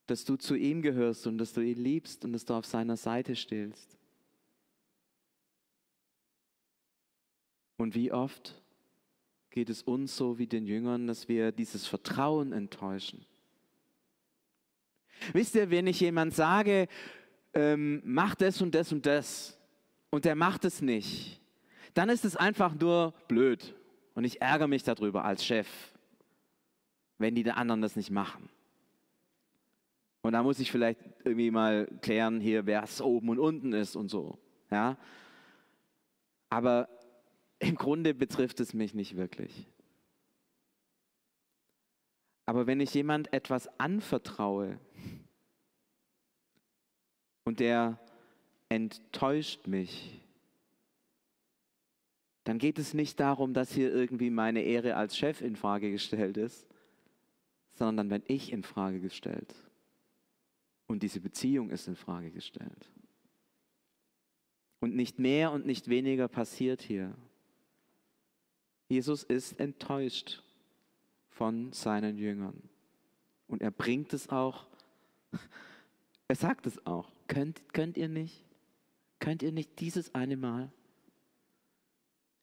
Dass 0.06 0.24
du 0.24 0.36
zu 0.36 0.54
ihm 0.54 0.82
gehörst 0.82 1.26
und 1.26 1.38
dass 1.38 1.52
du 1.52 1.60
ihn 1.60 1.78
liebst 1.78 2.24
und 2.24 2.32
dass 2.32 2.44
du 2.44 2.54
auf 2.54 2.66
seiner 2.66 2.96
Seite 2.96 3.34
stehst. 3.34 3.98
Und 7.78 7.94
wie 7.94 8.12
oft 8.12 8.62
geht 9.50 9.70
es 9.70 9.82
uns 9.82 10.16
so 10.16 10.38
wie 10.38 10.46
den 10.46 10.66
Jüngern, 10.66 11.06
dass 11.06 11.28
wir 11.28 11.50
dieses 11.50 11.86
Vertrauen 11.86 12.52
enttäuschen? 12.52 13.26
Wisst 15.32 15.54
ihr, 15.54 15.70
wenn 15.70 15.86
ich 15.86 16.00
jemand 16.00 16.34
sage, 16.34 16.88
ähm, 17.54 18.02
mach 18.04 18.34
das 18.34 18.60
und 18.60 18.74
das 18.74 18.92
und 18.92 19.06
das, 19.06 19.58
und 20.10 20.24
der 20.24 20.34
macht 20.34 20.64
es 20.64 20.82
nicht, 20.82 21.40
dann 21.94 22.08
ist 22.08 22.24
es 22.24 22.36
einfach 22.36 22.74
nur 22.74 23.14
blöd. 23.28 23.74
Und 24.14 24.24
ich 24.24 24.40
ärgere 24.42 24.68
mich 24.68 24.82
darüber 24.82 25.24
als 25.24 25.44
Chef, 25.44 25.68
wenn 27.18 27.34
die 27.34 27.50
anderen 27.50 27.80
das 27.80 27.96
nicht 27.96 28.10
machen. 28.10 28.48
Und 30.22 30.32
da 30.32 30.42
muss 30.42 30.60
ich 30.60 30.70
vielleicht 30.70 31.00
irgendwie 31.24 31.50
mal 31.50 31.86
klären 32.00 32.40
hier, 32.40 32.66
wer 32.66 32.82
es 32.84 33.00
oben 33.00 33.28
und 33.30 33.38
unten 33.38 33.72
ist 33.72 33.96
und 33.96 34.08
so. 34.08 34.38
Ja? 34.70 34.96
Aber 36.48 36.88
im 37.58 37.74
Grunde 37.74 38.14
betrifft 38.14 38.60
es 38.60 38.74
mich 38.74 38.94
nicht 38.94 39.16
wirklich. 39.16 39.66
Aber 42.46 42.66
wenn 42.66 42.80
ich 42.80 42.92
jemand 42.94 43.32
etwas 43.32 43.68
anvertraue 43.80 44.78
und 47.44 47.60
der 47.60 47.98
enttäuscht 48.68 49.66
mich, 49.66 50.20
dann 52.44 52.58
geht 52.58 52.78
es 52.78 52.94
nicht 52.94 53.20
darum, 53.20 53.54
dass 53.54 53.72
hier 53.72 53.92
irgendwie 53.92 54.30
meine 54.30 54.62
Ehre 54.62 54.96
als 54.96 55.16
Chef 55.16 55.40
in 55.40 55.56
Frage 55.56 55.90
gestellt 55.90 56.36
ist, 56.36 56.66
sondern 57.74 58.08
bin 58.08 58.22
ich 58.26 58.52
in 58.52 58.62
Frage 58.62 59.00
gestellt 59.00 59.54
und 60.92 61.02
diese 61.02 61.20
Beziehung 61.20 61.70
ist 61.70 61.88
in 61.88 61.96
Frage 61.96 62.30
gestellt. 62.30 62.90
Und 64.80 64.94
nicht 64.94 65.18
mehr 65.18 65.52
und 65.52 65.64
nicht 65.64 65.88
weniger 65.88 66.28
passiert 66.28 66.82
hier. 66.82 67.16
Jesus 68.88 69.22
ist 69.22 69.58
enttäuscht 69.58 70.42
von 71.30 71.72
seinen 71.72 72.18
Jüngern. 72.18 72.68
Und 73.48 73.62
er 73.62 73.70
bringt 73.70 74.12
es 74.12 74.28
auch, 74.28 74.66
er 76.28 76.36
sagt 76.36 76.66
es 76.66 76.84
auch, 76.86 77.10
könnt, 77.32 77.72
könnt 77.72 77.96
ihr 77.96 78.08
nicht? 78.08 78.44
Könnt 79.18 79.42
ihr 79.42 79.52
nicht 79.52 79.80
dieses 79.80 80.14
eine 80.14 80.36
Mal? 80.36 80.70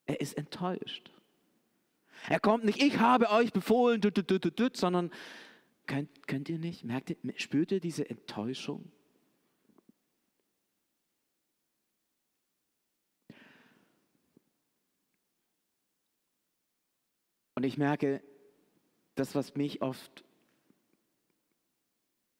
Er 0.08 0.19
ist 0.19 0.36
enttäuscht. 0.36 1.12
Er 2.27 2.39
kommt 2.39 2.65
nicht, 2.65 2.81
ich 2.81 2.98
habe 2.98 3.29
euch 3.29 3.53
befohlen, 3.53 4.01
dut, 4.01 4.17
dut, 4.17 4.60
dut, 4.60 4.75
sondern 4.75 5.12
könnt, 5.86 6.27
könnt 6.27 6.50
ihr 6.50 6.58
nicht, 6.58 6.84
merkt 6.84 7.12
ihr, 7.12 7.17
spürt 7.36 7.72
ihr 7.72 7.79
diese 7.79 8.10
Enttäuschung? 8.10 8.91
Und 17.53 17.63
ich 17.63 17.77
merke, 17.77 18.24
das, 19.15 19.36
was 19.36 19.55
mich 19.55 19.81
oft 19.84 20.24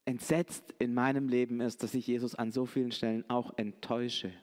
entsetzt 0.10 0.74
in 0.80 0.96
meinem 0.96 1.30
Leben 1.30 1.62
ist, 1.62 1.84
dass 1.84 1.94
ich 1.94 2.08
Jesus 2.08 2.34
an 2.34 2.52
so 2.52 2.66
vielen 2.66 2.92
Stellen 2.92 3.30
auch 3.30 3.56
enttäusche. 3.58 4.34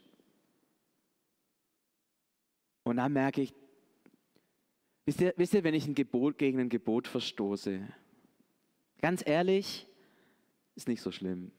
Und 2.84 2.98
dann 2.98 3.12
merke 3.12 3.42
ich, 3.42 3.52
wisst 5.06 5.20
ihr, 5.20 5.34
wisst 5.36 5.54
ihr, 5.54 5.64
wenn 5.64 5.74
ich 5.74 5.88
ein 5.88 5.96
Gebot 5.96 6.38
gegen 6.38 6.60
ein 6.60 6.68
Gebot 6.68 7.08
verstoße, 7.08 7.80
ganz 9.00 9.26
ehrlich, 9.26 9.88
ist 10.76 10.86
nicht 10.86 11.02
so 11.02 11.10
schlimm. 11.10 11.50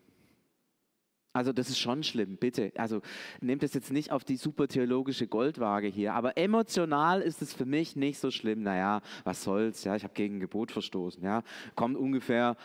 Also 1.33 1.51
das 1.51 1.67
ist 1.67 1.77
schon 1.77 2.01
schlimm, 2.03 2.37
bitte. 2.37 2.71
Also 2.77 3.01
nehmt 3.41 3.61
es 3.61 3.73
jetzt 3.73 3.91
nicht 3.91 4.11
auf 4.11 4.23
die 4.23 4.37
super 4.37 4.69
theologische 4.69 5.27
Goldwaage 5.27 5.87
hier, 5.87 6.13
aber 6.13 6.37
emotional 6.37 7.21
ist 7.21 7.41
es 7.41 7.53
für 7.53 7.65
mich 7.65 7.97
nicht 7.97 8.19
so 8.19 8.31
schlimm. 8.31 8.63
Naja, 8.63 9.01
was 9.25 9.43
soll's, 9.43 9.83
ja, 9.83 9.97
ich 9.97 10.05
habe 10.05 10.13
gegen 10.13 10.37
ein 10.37 10.39
Gebot 10.39 10.71
verstoßen, 10.71 11.21
ja. 11.21 11.43
Kommt 11.75 11.97
ungefähr, 11.97 12.55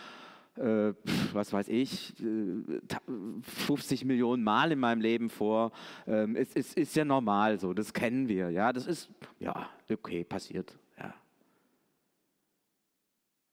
äh, 0.57 0.93
was 1.33 1.53
weiß 1.53 1.69
ich, 1.69 2.15
äh, 2.21 3.41
50 3.43 4.05
Millionen 4.05 4.43
Mal 4.43 4.73
in 4.73 4.79
meinem 4.79 5.01
Leben 5.01 5.31
vor. 5.31 5.73
Ähm, 6.07 6.37
es, 6.37 6.55
es 6.55 6.75
ist 6.75 6.97
ja 6.97 7.05
normal 7.05 7.59
so, 7.59 7.73
das 7.73 7.93
kennen 7.93 8.29
wir, 8.29 8.51
ja. 8.51 8.73
Das 8.73 8.87
ist, 8.87 9.11
ja, 9.39 9.69
okay, 9.91 10.25
passiert, 10.25 10.79
ja. 10.99 11.15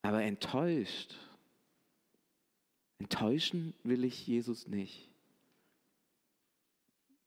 Aber 0.02 0.24
enttäuscht, 0.24 1.16
enttäuschen 3.00 3.74
will 3.84 4.04
ich 4.04 4.28
Jesus 4.28 4.68
nicht 4.68 5.10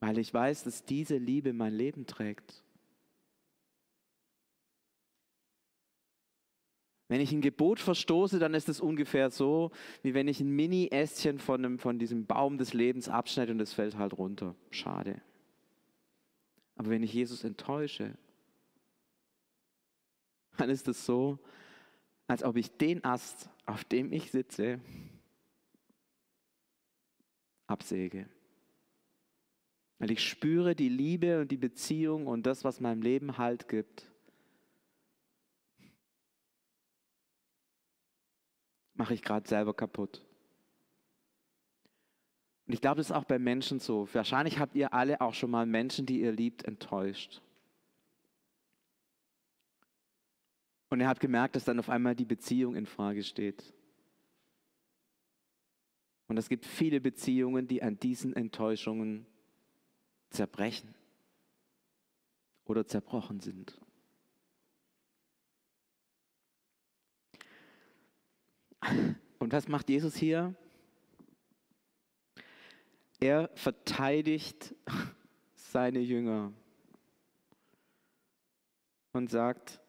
weil 0.03 0.19
ich 0.19 0.35
weiß, 0.35 0.65
dass 0.65 0.85
diese 0.85 1.17
Liebe 1.17 1.53
mein 1.53 1.73
Leben 1.73 2.07
trägt. 2.07 2.62
Wenn 7.13 7.21
ich 7.21 7.31
ein 7.31 7.43
Gebot 7.43 7.79
verstoße, 7.79 8.39
dann 8.39 8.55
ist 8.55 8.71
es 8.71 8.81
ungefähr 8.81 9.29
so, 9.29 9.71
wie 10.03 10.15
wenn 10.15 10.29
ich 10.29 10.41
ein 10.41 10.49
Mini-Ästchen 10.49 11.39
von, 11.39 11.79
von 11.79 11.99
diesem 11.99 12.25
Baum 12.25 12.57
des 12.57 12.73
Lebens 12.73 13.11
abschneide 13.11 13.53
und 13.53 13.61
es 13.61 13.75
fällt 13.75 13.99
halt 13.99 14.17
runter. 14.17 14.57
Schade. 14.71 15.21
Aber 16.75 16.89
wenn 16.89 17.03
ich 17.03 17.13
Jesus 17.13 17.45
enttäusche, 17.45 18.17
dann 20.57 20.71
ist 20.71 20.89
es 20.89 21.05
so, 21.05 21.39
als 22.29 22.43
ob 22.43 22.57
ich 22.57 22.79
den 22.79 23.05
Ast, 23.05 23.51
auf 23.67 23.85
dem 23.85 24.11
ich 24.11 24.31
sitze, 24.31 24.81
absäge. 27.67 28.27
Weil 29.99 30.13
ich 30.13 30.27
spüre 30.27 30.75
die 30.75 30.89
Liebe 30.89 31.43
und 31.43 31.51
die 31.51 31.59
Beziehung 31.59 32.27
und 32.27 32.47
das, 32.47 32.65
was 32.65 32.81
meinem 32.81 33.03
Leben 33.03 33.37
Halt 33.37 33.69
gibt. 33.69 34.12
Mache 39.03 39.15
ich 39.15 39.23
gerade 39.23 39.49
selber 39.49 39.75
kaputt. 39.75 40.23
Und 42.69 42.75
ich 42.75 42.81
glaube, 42.81 42.99
das 42.99 43.07
ist 43.07 43.17
auch 43.17 43.25
bei 43.25 43.41
Menschen 43.41 43.81
so. 43.81 44.09
Wahrscheinlich 44.15 44.61
habt 44.61 44.77
ihr 44.77 44.95
alle 44.95 45.21
auch 45.21 45.35
schon 45.35 45.51
mal 45.51 45.67
Menschen, 45.67 46.07
die 46.07 46.21
ihr 46.21 46.31
liebt, 46.31 46.63
enttäuscht. 46.63 47.43
Und 50.89 51.01
ihr 51.01 51.09
habt 51.09 51.19
gemerkt, 51.19 51.57
dass 51.57 51.65
dann 51.65 51.81
auf 51.81 51.89
einmal 51.89 52.15
die 52.15 52.25
Beziehung 52.25 52.77
in 52.77 52.87
Frage 52.87 53.25
steht. 53.25 53.75
Und 56.29 56.37
es 56.37 56.49
gibt 56.49 56.65
viele 56.65 57.01
Beziehungen, 57.01 57.67
die 57.67 57.83
an 57.83 57.99
diesen 57.99 58.37
Enttäuschungen 58.37 59.27
zerbrechen 60.31 60.95
oder 62.67 62.87
zerbrochen 62.87 63.41
sind. 63.41 63.81
Und 69.39 69.53
was 69.53 69.69
macht 69.69 69.89
Jesus 69.89 70.17
hier? 70.17 70.55
Er 73.21 73.51
verteidigt 73.55 74.75
seine 75.55 76.01
Jünger 76.01 76.53
und 79.13 79.31
sagt, 79.31 79.81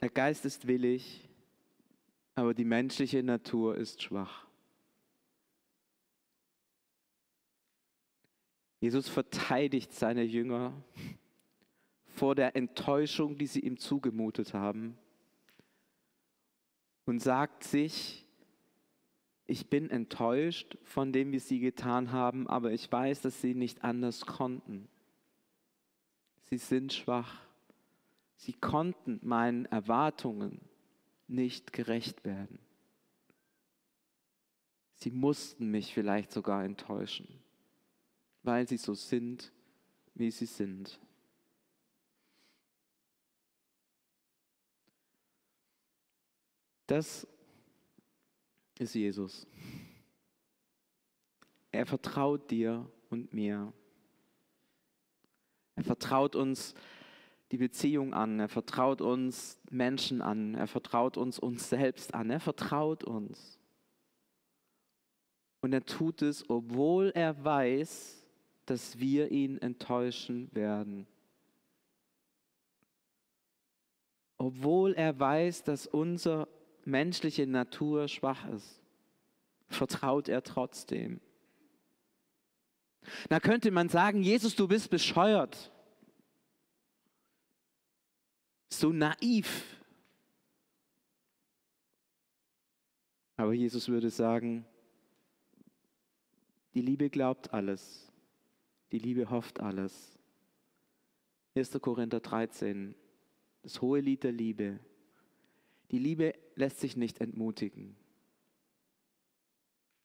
der 0.00 0.10
Geist 0.10 0.44
ist 0.44 0.66
willig, 0.66 1.28
aber 2.34 2.54
die 2.54 2.64
menschliche 2.64 3.22
Natur 3.22 3.76
ist 3.76 4.02
schwach. 4.02 4.46
Jesus 8.80 9.08
verteidigt 9.08 9.92
seine 9.92 10.22
Jünger 10.22 10.72
vor 12.06 12.34
der 12.34 12.54
Enttäuschung, 12.56 13.36
die 13.38 13.46
sie 13.46 13.60
ihm 13.60 13.76
zugemutet 13.76 14.54
haben 14.54 14.98
und 17.08 17.20
sagt 17.20 17.64
sich, 17.64 18.26
ich 19.46 19.70
bin 19.70 19.90
enttäuscht 19.90 20.76
von 20.84 21.12
dem, 21.12 21.32
wie 21.32 21.38
sie 21.38 21.58
getan 21.58 22.12
haben, 22.12 22.46
aber 22.46 22.72
ich 22.72 22.90
weiß, 22.90 23.22
dass 23.22 23.40
sie 23.40 23.54
nicht 23.54 23.82
anders 23.82 24.26
konnten. 24.26 24.88
Sie 26.44 26.58
sind 26.58 26.92
schwach. 26.92 27.40
Sie 28.36 28.52
konnten 28.52 29.18
meinen 29.22 29.64
Erwartungen 29.66 30.60
nicht 31.26 31.72
gerecht 31.72 32.24
werden. 32.24 32.58
Sie 34.94 35.10
mussten 35.10 35.70
mich 35.70 35.94
vielleicht 35.94 36.30
sogar 36.30 36.64
enttäuschen 36.64 37.26
weil 38.48 38.66
sie 38.66 38.78
so 38.78 38.94
sind, 38.94 39.52
wie 40.14 40.30
sie 40.30 40.46
sind. 40.46 40.98
Das 46.88 47.26
ist 48.78 48.94
Jesus. 48.94 49.46
Er 51.70 51.84
vertraut 51.84 52.50
dir 52.50 52.90
und 53.10 53.32
mir. 53.34 53.72
Er 55.76 55.84
vertraut 55.84 56.34
uns 56.34 56.74
die 57.52 57.58
Beziehung 57.58 58.14
an, 58.14 58.40
er 58.40 58.48
vertraut 58.48 59.02
uns 59.02 59.60
Menschen 59.70 60.22
an, 60.22 60.54
er 60.54 60.66
vertraut 60.66 61.18
uns 61.18 61.38
uns 61.38 61.68
selbst 61.68 62.14
an, 62.14 62.30
er 62.30 62.40
vertraut 62.40 63.04
uns. 63.04 63.60
Und 65.60 65.74
er 65.74 65.84
tut 65.84 66.22
es, 66.22 66.48
obwohl 66.48 67.12
er 67.14 67.44
weiß, 67.44 68.26
dass 68.64 68.98
wir 68.98 69.30
ihn 69.30 69.58
enttäuschen 69.58 70.48
werden. 70.54 71.06
Obwohl 74.38 74.94
er 74.94 75.18
weiß, 75.18 75.64
dass 75.64 75.86
unsere 75.86 76.48
menschliche 76.88 77.46
Natur 77.46 78.08
schwach 78.08 78.48
ist, 78.48 78.82
vertraut 79.68 80.28
er 80.28 80.42
trotzdem. 80.42 81.20
Da 83.28 83.40
könnte 83.40 83.70
man 83.70 83.88
sagen, 83.88 84.22
Jesus, 84.22 84.56
du 84.56 84.66
bist 84.66 84.90
bescheuert. 84.90 85.72
So 88.70 88.92
naiv. 88.92 89.78
Aber 93.36 93.52
Jesus 93.52 93.88
würde 93.88 94.10
sagen, 94.10 94.66
die 96.74 96.82
Liebe 96.82 97.08
glaubt 97.08 97.54
alles. 97.54 98.10
Die 98.92 98.98
Liebe 98.98 99.30
hofft 99.30 99.60
alles. 99.60 100.18
1. 101.54 101.78
Korinther 101.80 102.20
13, 102.20 102.94
das 103.62 103.80
hohe 103.80 104.00
Lied 104.00 104.24
der 104.24 104.32
Liebe. 104.32 104.80
Die 105.90 105.98
Liebe 105.98 106.34
lässt 106.58 106.80
sich 106.80 106.96
nicht 106.96 107.20
entmutigen. 107.20 107.96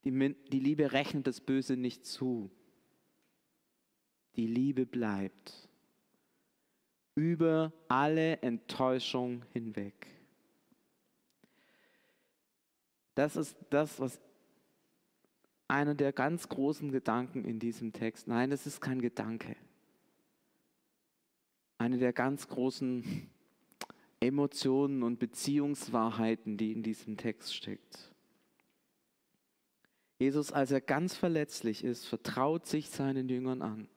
Die, 0.04 0.36
die 0.52 0.60
Liebe 0.60 0.92
rechnet 0.92 1.26
das 1.26 1.40
Böse 1.40 1.76
nicht 1.76 2.06
zu. 2.06 2.50
Die 4.36 4.46
Liebe 4.46 4.86
bleibt 4.86 5.68
über 7.14 7.72
alle 7.88 8.38
Enttäuschung 8.42 9.44
hinweg. 9.52 10.06
Das 13.14 13.36
ist 13.36 13.56
das, 13.70 14.00
was 14.00 14.20
einer 15.68 15.94
der 15.94 16.12
ganz 16.12 16.48
großen 16.48 16.90
Gedanken 16.90 17.44
in 17.44 17.58
diesem 17.58 17.92
Text. 17.92 18.26
Nein, 18.26 18.50
es 18.52 18.66
ist 18.66 18.80
kein 18.80 19.00
Gedanke. 19.00 19.56
Eine 21.78 21.98
der 21.98 22.12
ganz 22.12 22.48
großen 22.48 23.30
Emotionen 24.26 25.02
und 25.02 25.18
Beziehungswahrheiten, 25.18 26.56
die 26.56 26.72
in 26.72 26.82
diesem 26.82 27.16
Text 27.16 27.54
steckt. 27.54 28.12
Jesus, 30.18 30.52
als 30.52 30.70
er 30.70 30.80
ganz 30.80 31.14
verletzlich 31.14 31.84
ist, 31.84 32.06
vertraut 32.06 32.66
sich 32.66 32.88
seinen 32.88 33.28
Jüngern 33.28 33.62
an. 33.62 33.88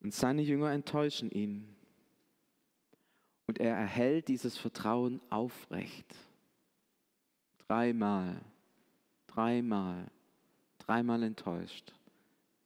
Und 0.00 0.12
seine 0.12 0.42
Jünger 0.42 0.70
enttäuschen 0.70 1.30
ihn. 1.30 1.74
Und 3.46 3.58
er 3.58 3.76
erhält 3.76 4.28
dieses 4.28 4.58
Vertrauen 4.58 5.20
aufrecht. 5.30 6.14
Dreimal, 7.66 8.40
dreimal, 9.26 10.10
dreimal 10.78 11.22
enttäuscht. 11.22 11.92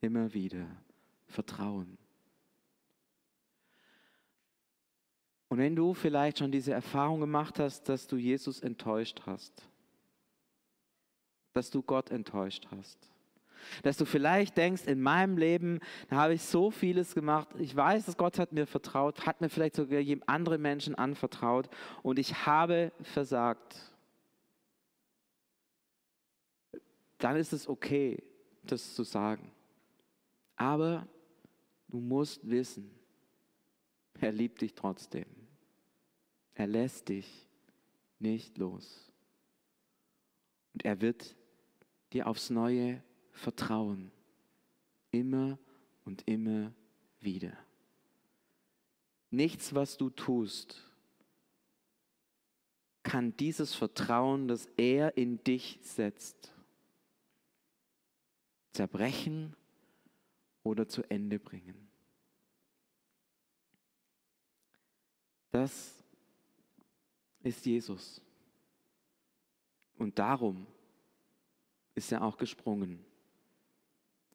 Immer 0.00 0.32
wieder 0.34 0.66
Vertrauen. 1.26 1.98
Und 5.48 5.58
wenn 5.58 5.76
du 5.76 5.94
vielleicht 5.94 6.38
schon 6.38 6.50
diese 6.50 6.72
Erfahrung 6.72 7.20
gemacht 7.20 7.58
hast, 7.58 7.88
dass 7.88 8.06
du 8.06 8.16
Jesus 8.16 8.60
enttäuscht 8.60 9.22
hast, 9.26 9.68
dass 11.52 11.70
du 11.70 11.82
Gott 11.82 12.10
enttäuscht 12.10 12.66
hast, 12.70 12.98
dass 13.82 13.96
du 13.96 14.04
vielleicht 14.04 14.56
denkst, 14.56 14.86
in 14.86 15.00
meinem 15.00 15.38
Leben, 15.38 15.80
da 16.08 16.16
habe 16.16 16.34
ich 16.34 16.42
so 16.42 16.70
vieles 16.70 17.14
gemacht. 17.14 17.48
Ich 17.58 17.74
weiß, 17.74 18.06
dass 18.06 18.16
Gott 18.16 18.38
hat 18.38 18.52
mir 18.52 18.66
vertraut, 18.66 19.26
hat 19.26 19.40
mir 19.40 19.48
vielleicht 19.48 19.76
sogar 19.76 20.00
andere 20.26 20.58
Menschen 20.58 20.94
anvertraut 20.94 21.68
und 22.02 22.18
ich 22.18 22.46
habe 22.46 22.92
versagt. 23.00 23.76
Dann 27.18 27.36
ist 27.36 27.52
es 27.52 27.68
okay, 27.68 28.22
das 28.62 28.94
zu 28.94 29.04
sagen. 29.04 29.50
Aber 30.56 31.06
du 31.88 31.98
musst 31.98 32.48
wissen, 32.48 32.95
er 34.20 34.32
liebt 34.32 34.60
dich 34.62 34.74
trotzdem. 34.74 35.26
Er 36.54 36.66
lässt 36.66 37.08
dich 37.08 37.48
nicht 38.18 38.58
los. 38.58 39.12
Und 40.72 40.84
er 40.84 41.00
wird 41.00 41.36
dir 42.12 42.26
aufs 42.26 42.50
Neue 42.50 43.02
Vertrauen. 43.32 44.10
Immer 45.10 45.58
und 46.04 46.26
immer 46.26 46.72
wieder. 47.20 47.56
Nichts, 49.30 49.74
was 49.74 49.96
du 49.96 50.10
tust, 50.10 50.82
kann 53.02 53.36
dieses 53.36 53.74
Vertrauen, 53.74 54.48
das 54.48 54.66
er 54.76 55.16
in 55.16 55.42
dich 55.44 55.78
setzt, 55.82 56.52
zerbrechen 58.72 59.54
oder 60.62 60.88
zu 60.88 61.02
Ende 61.10 61.38
bringen. 61.38 61.85
Das 65.50 66.02
ist 67.42 67.64
Jesus. 67.64 68.20
Und 69.98 70.18
darum 70.18 70.66
ist 71.94 72.12
er 72.12 72.22
auch 72.22 72.36
gesprungen 72.36 73.04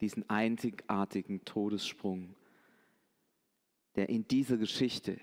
diesen 0.02 0.28
einzigartigen 0.30 1.46
Todessprung, 1.46 2.36
der 3.96 4.10
in 4.10 4.28
dieser 4.28 4.58
Geschichte 4.58 5.20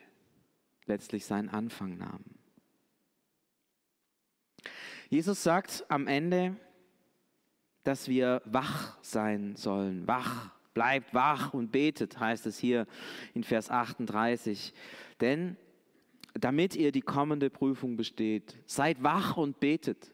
letztlich 0.86 1.26
seinen 1.26 1.48
Anfang 1.48 1.98
nahm. 1.98 2.24
Jesus 5.10 5.42
sagt 5.42 5.84
am 5.88 6.06
Ende, 6.06 6.56
dass 7.82 8.08
wir 8.08 8.42
wach 8.44 9.02
sein 9.02 9.56
sollen. 9.56 10.06
Wach, 10.06 10.50
bleibt 10.74 11.12
wach 11.14 11.54
und 11.54 11.72
betet, 11.72 12.20
heißt 12.20 12.46
es 12.46 12.58
hier 12.58 12.86
in 13.34 13.42
Vers 13.42 13.70
38. 13.70 14.72
Denn 15.20 15.56
damit 16.34 16.76
ihr 16.76 16.92
die 16.92 17.00
kommende 17.00 17.50
Prüfung 17.50 17.96
besteht, 17.96 18.56
seid 18.66 19.02
wach 19.02 19.36
und 19.36 19.60
betet. 19.60 20.12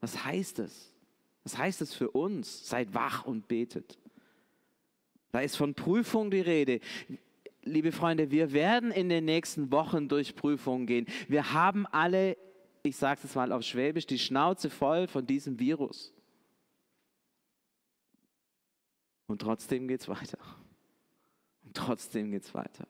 Was 0.00 0.24
heißt 0.24 0.58
es? 0.60 0.94
Was 1.44 1.58
heißt 1.58 1.82
es 1.82 1.94
für 1.94 2.10
uns? 2.10 2.68
Seid 2.68 2.94
wach 2.94 3.24
und 3.24 3.48
betet. 3.48 3.98
Da 5.32 5.40
ist 5.40 5.56
von 5.56 5.74
Prüfung 5.74 6.30
die 6.30 6.40
Rede. 6.40 6.80
Liebe 7.62 7.92
Freunde, 7.92 8.30
wir 8.30 8.52
werden 8.52 8.90
in 8.90 9.08
den 9.08 9.24
nächsten 9.24 9.70
Wochen 9.72 10.08
durch 10.08 10.36
Prüfungen 10.36 10.86
gehen. 10.86 11.06
Wir 11.28 11.52
haben 11.52 11.86
alle, 11.86 12.36
ich 12.82 12.96
sage 12.96 13.20
es 13.24 13.34
mal 13.34 13.52
auf 13.52 13.62
Schwäbisch, 13.62 14.06
die 14.06 14.18
Schnauze 14.18 14.70
voll 14.70 15.08
von 15.08 15.26
diesem 15.26 15.58
Virus. 15.58 16.12
Und 19.26 19.42
trotzdem 19.42 19.88
geht 19.88 20.00
es 20.00 20.08
weiter. 20.08 20.38
Und 21.64 21.76
trotzdem 21.76 22.30
geht 22.30 22.44
es 22.44 22.54
weiter. 22.54 22.86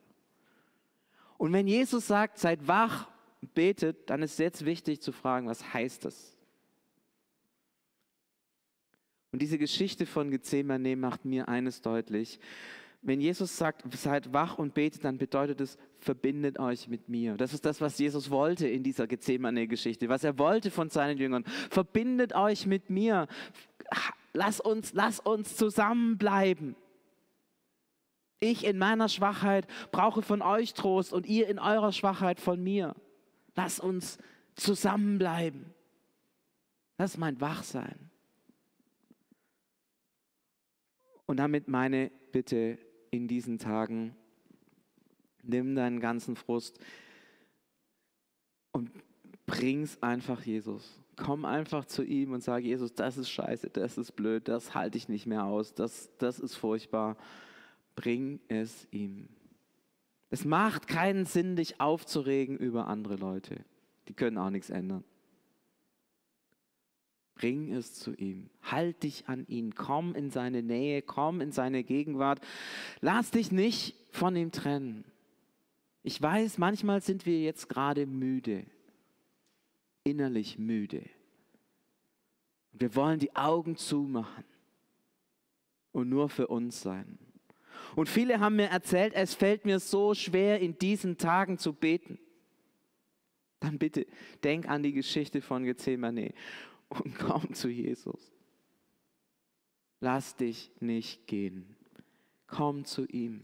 Und 1.37 1.53
wenn 1.53 1.67
Jesus 1.67 2.07
sagt, 2.07 2.39
seid 2.39 2.67
wach, 2.67 3.07
betet, 3.53 4.09
dann 4.09 4.23
ist 4.23 4.39
jetzt 4.39 4.65
wichtig 4.65 5.01
zu 5.01 5.11
fragen, 5.11 5.47
was 5.47 5.73
heißt 5.73 6.05
das? 6.05 6.37
Und 9.31 9.41
diese 9.41 9.57
Geschichte 9.57 10.05
von 10.05 10.31
Gethsemane 10.31 10.95
macht 10.95 11.25
mir 11.25 11.47
eines 11.47 11.81
deutlich. 11.81 12.39
Wenn 13.01 13.21
Jesus 13.21 13.55
sagt, 13.55 13.83
seid 13.95 14.33
wach 14.33 14.57
und 14.57 14.73
betet, 14.73 15.05
dann 15.05 15.17
bedeutet 15.17 15.61
es, 15.61 15.77
verbindet 15.99 16.59
euch 16.59 16.87
mit 16.87 17.07
mir. 17.09 17.37
Das 17.37 17.53
ist 17.53 17.63
das, 17.65 17.79
was 17.79 17.99
Jesus 17.99 18.31
wollte 18.31 18.67
in 18.67 18.83
dieser 18.83 19.05
Gethsemane-Geschichte, 19.05 20.09
was 20.09 20.23
er 20.23 20.39
wollte 20.39 20.71
von 20.71 20.89
seinen 20.89 21.17
Jüngern. 21.17 21.43
Verbindet 21.69 22.33
euch 22.33 22.65
mit 22.65 22.89
mir. 22.89 23.27
Lass 24.33 24.59
uns, 24.59 24.93
lass 24.93 25.19
uns 25.19 25.55
zusammenbleiben. 25.55 26.75
Ich 28.39 28.65
in 28.65 28.77
meiner 28.77 29.09
Schwachheit 29.09 29.67
brauche 29.91 30.21
von 30.21 30.41
euch 30.41 30.73
Trost 30.73 31.13
und 31.13 31.25
ihr 31.25 31.47
in 31.47 31.59
eurer 31.59 31.91
Schwachheit 31.91 32.39
von 32.39 32.61
mir. 32.61 32.95
Lass 33.55 33.79
uns 33.79 34.19
zusammenbleiben. 34.55 35.73
Das 36.97 37.11
ist 37.11 37.17
mein 37.17 37.41
Wachsein. 37.41 38.09
Und 41.25 41.37
damit 41.37 41.67
meine 41.67 42.11
Bitte 42.31 42.77
in 43.11 43.27
diesen 43.27 43.59
Tagen, 43.59 44.15
nimm 45.43 45.75
deinen 45.75 45.99
ganzen 45.99 46.35
Frust 46.35 46.79
und 48.71 48.91
bring's 49.45 50.01
einfach 50.01 50.41
Jesus. 50.43 51.01
Komm 51.15 51.45
einfach 51.45 51.85
zu 51.85 52.03
ihm 52.03 52.31
und 52.31 52.43
sag, 52.43 52.63
Jesus, 52.63 52.93
das 52.93 53.17
ist 53.17 53.29
scheiße, 53.29 53.71
das 53.71 53.97
ist 53.97 54.15
blöd, 54.15 54.47
das 54.47 54.75
halte 54.75 54.97
ich 54.97 55.09
nicht 55.09 55.25
mehr 55.25 55.45
aus, 55.45 55.73
das, 55.73 56.11
das 56.17 56.39
ist 56.39 56.55
furchtbar. 56.55 57.17
Bring 57.97 58.39
es 58.47 58.87
ihm. 58.91 59.27
Es 60.29 60.45
macht 60.45 60.87
keinen 60.87 61.25
Sinn, 61.25 61.55
dich 61.55 61.81
aufzuregen 61.81 62.55
über 62.55 62.87
andere 62.87 63.15
Leute. 63.15 63.65
Die 64.07 64.13
können 64.13 64.37
auch 64.37 64.51
nichts 64.51 64.69
ändern. 64.69 65.03
Bring 67.33 67.73
es 67.73 67.95
zu 67.95 68.13
ihm. 68.13 68.51
Halt 68.61 69.01
dich 69.01 69.27
an 69.27 69.47
ihn. 69.47 69.73
Komm 69.73 70.13
in 70.13 70.29
seine 70.29 70.61
Nähe. 70.61 71.01
Komm 71.01 71.41
in 71.41 71.51
seine 71.51 71.83
Gegenwart. 71.83 72.39
Lass 73.01 73.31
dich 73.31 73.51
nicht 73.51 73.95
von 74.11 74.35
ihm 74.35 74.51
trennen. 74.51 75.03
Ich 76.03 76.21
weiß, 76.21 76.59
manchmal 76.59 77.01
sind 77.01 77.25
wir 77.25 77.41
jetzt 77.41 77.67
gerade 77.67 78.05
müde. 78.05 78.63
Innerlich 80.03 80.59
müde. 80.59 81.03
Wir 82.73 82.93
wollen 82.93 83.17
die 83.17 83.35
Augen 83.35 83.75
zumachen 83.75 84.45
und 85.93 86.09
nur 86.09 86.29
für 86.29 86.45
uns 86.47 86.79
sein. 86.79 87.17
Und 87.97 88.09
viele 88.09 88.39
haben 88.39 88.57
mir 88.57 88.67
erzählt, 88.67 89.15
es 89.15 89.33
fällt 89.33 89.65
mir 89.65 89.79
so 89.79 90.13
schwer, 90.13 90.59
in 90.59 90.77
diesen 90.77 91.17
Tagen 91.17 91.57
zu 91.57 91.73
beten. 91.73 92.19
Dann 93.59 93.79
bitte 93.79 94.05
denk 94.43 94.69
an 94.69 94.83
die 94.83 94.93
Geschichte 94.93 95.41
von 95.41 95.63
Gethsemane 95.63 96.35
und 96.89 97.15
komm 97.17 97.55
zu 97.55 97.69
Jesus. 97.69 98.31
Lass 99.99 100.35
dich 100.35 100.71
nicht 100.79 101.25
gehen. 101.25 101.75
Komm 102.45 102.85
zu 102.85 103.07
ihm. 103.07 103.41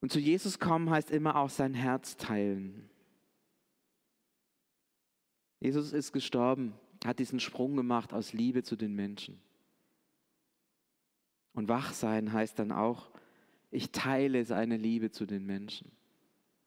Und 0.00 0.10
zu 0.10 0.18
Jesus 0.18 0.58
kommen 0.58 0.88
heißt 0.88 1.10
immer 1.10 1.36
auch 1.36 1.50
sein 1.50 1.74
Herz 1.74 2.16
teilen. 2.16 2.88
Jesus 5.60 5.92
ist 5.92 6.12
gestorben, 6.12 6.72
hat 7.04 7.18
diesen 7.18 7.38
Sprung 7.38 7.76
gemacht 7.76 8.14
aus 8.14 8.32
Liebe 8.32 8.62
zu 8.62 8.76
den 8.76 8.94
Menschen. 8.94 9.42
Und 11.56 11.68
wach 11.68 11.94
sein 11.94 12.34
heißt 12.34 12.58
dann 12.58 12.70
auch, 12.70 13.10
ich 13.70 13.90
teile 13.90 14.44
seine 14.44 14.76
Liebe 14.76 15.10
zu 15.10 15.24
den 15.24 15.46
Menschen. 15.46 15.90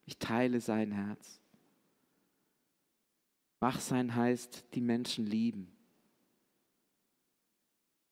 Ich 0.08 0.18
teile 0.18 0.60
sein 0.62 0.92
Herz. 0.92 1.40
Wach 3.60 3.80
sein 3.80 4.16
heißt, 4.16 4.66
die 4.74 4.82
Menschen 4.82 5.28
lieben, 5.28 5.72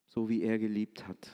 so 0.07 0.29
wie 0.29 0.43
er 0.43 0.59
geliebt 0.59 1.07
hat. 1.07 1.31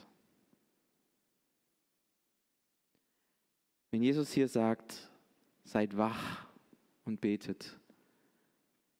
Wenn 3.91 4.01
Jesus 4.01 4.31
hier 4.31 4.47
sagt, 4.47 5.11
seid 5.65 5.97
wach 5.97 6.47
und 7.03 7.19
betet, 7.19 7.77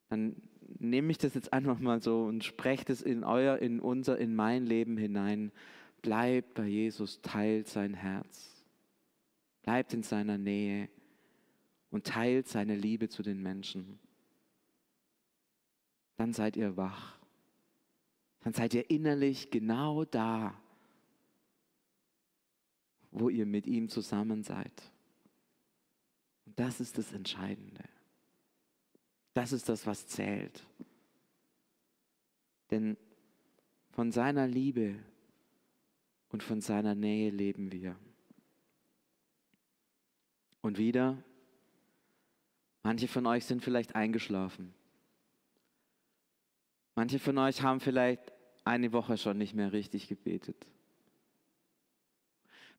dann 0.10 0.36
nehme 0.78 1.12
ich 1.12 1.20
das 1.20 1.36
jetzt 1.36 1.54
einfach 1.54 1.80
mal 1.80 2.02
so 2.02 2.26
und 2.26 2.44
spreche 2.44 2.84
das 2.84 3.02
in 3.02 3.24
euer, 3.24 3.60
in 3.60 3.80
unser, 3.80 4.18
in 4.18 4.36
mein 4.36 4.66
Leben 4.66 4.98
hinein 4.98 5.54
Bleibt 6.04 6.54
bei 6.54 6.68
Jesus, 6.68 7.22
teilt 7.22 7.70
sein 7.70 7.94
Herz. 7.94 8.66
Bleibt 9.64 9.94
in 9.94 10.04
seiner 10.04 10.38
Nähe 10.38 10.90
und 11.90 12.06
teilt 12.06 12.50
seine 12.50 12.76
Liebe 12.76 13.08
zu 13.08 13.24
den 13.24 13.42
Menschen. 13.42 13.98
Dann 16.18 16.34
seid 16.34 16.58
ihr 16.58 16.76
wach. 16.76 17.18
Dann 18.42 18.52
seid 18.54 18.74
ihr 18.74 18.90
innerlich 18.90 19.50
genau 19.50 20.04
da, 20.04 20.54
wo 23.12 23.30
ihr 23.30 23.46
mit 23.46 23.66
ihm 23.66 23.88
zusammen 23.88 24.44
seid. 24.44 24.92
Und 26.46 26.60
das 26.60 26.82
ist 26.82 26.98
das 26.98 27.14
Entscheidende. 27.14 27.86
Das 29.34 29.54
ist 29.54 29.70
das, 29.70 29.88
was 29.88 30.06
zählt. 30.06 30.68
Denn 32.72 32.98
von 33.92 34.12
seiner 34.12 34.48
Liebe 34.48 35.00
und 36.34 36.42
von 36.42 36.62
seiner 36.62 36.96
Nähe 36.96 37.30
leben 37.30 37.72
wir. 37.72 37.96
Und 40.62 40.80
wieder, 40.80 41.24
manche 42.82 43.08
von 43.08 43.28
euch 43.28 43.46
sind 43.46 43.64
vielleicht 43.64 43.96
eingeschlafen. 43.96 44.74
Manche 46.96 47.20
von 47.20 47.38
euch 47.38 47.62
haben 47.62 47.80
vielleicht 47.80 48.34
eine 48.66 48.92
Woche 48.94 49.18
schon 49.18 49.38
nicht 49.38 49.54
mehr 49.54 49.74
richtig 49.74 50.08
gebetet. 50.08 50.66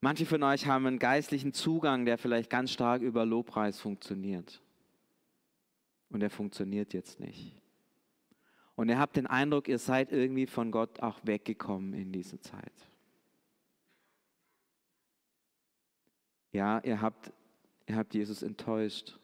Manche 0.00 0.26
von 0.26 0.42
euch 0.42 0.66
haben 0.66 0.86
einen 0.86 0.98
geistlichen 0.98 1.52
Zugang, 1.52 2.06
der 2.06 2.18
vielleicht 2.18 2.50
ganz 2.50 2.72
stark 2.72 3.02
über 3.02 3.24
Lobpreis 3.24 3.78
funktioniert. 3.78 4.60
Und 6.10 6.22
er 6.22 6.30
funktioniert 6.30 6.92
jetzt 6.92 7.20
nicht. 7.20 7.54
Und 8.74 8.88
ihr 8.88 8.98
habt 8.98 9.16
den 9.16 9.28
Eindruck, 9.28 9.68
ihr 9.68 9.78
seid 9.78 10.10
irgendwie 10.10 10.46
von 10.46 10.72
Gott 10.72 11.00
auch 11.00 11.20
weggekommen 11.22 11.94
in 11.94 12.10
dieser 12.10 12.40
Zeit. 12.40 12.72
Ja, 16.54 16.78
ihr 16.84 17.00
habt, 17.00 17.32
ihr 17.88 17.96
habt 17.96 18.14
Jesus 18.14 18.44
enttäuscht, 18.44 19.18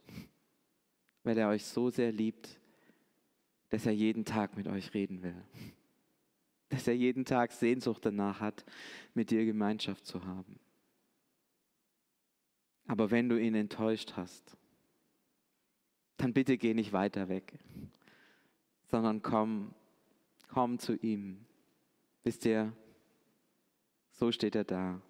weil 1.22 1.38
er 1.38 1.48
euch 1.48 1.64
so 1.64 1.88
sehr 1.88 2.10
liebt, 2.10 2.58
dass 3.68 3.86
er 3.86 3.92
jeden 3.92 4.24
Tag 4.24 4.56
mit 4.56 4.66
euch 4.66 4.92
reden 4.94 5.22
will. 5.22 5.40
Dass 6.70 6.88
er 6.88 6.96
jeden 6.96 7.24
Tag 7.24 7.52
Sehnsucht 7.52 8.04
danach 8.04 8.40
hat, 8.40 8.64
mit 9.14 9.30
dir 9.30 9.44
Gemeinschaft 9.44 10.06
zu 10.06 10.24
haben. 10.24 10.58
Aber 12.88 13.12
wenn 13.12 13.28
du 13.28 13.40
ihn 13.40 13.54
enttäuscht 13.54 14.14
hast, 14.16 14.56
dann 16.16 16.32
bitte 16.32 16.58
geh 16.58 16.74
nicht 16.74 16.92
weiter 16.92 17.28
weg, 17.28 17.60
sondern 18.88 19.22
komm, 19.22 19.72
komm 20.48 20.80
zu 20.80 20.96
ihm. 20.96 21.46
Wisst 22.24 22.44
ihr, 22.44 22.72
so 24.10 24.32
steht 24.32 24.56
er 24.56 24.64
da 24.64 25.00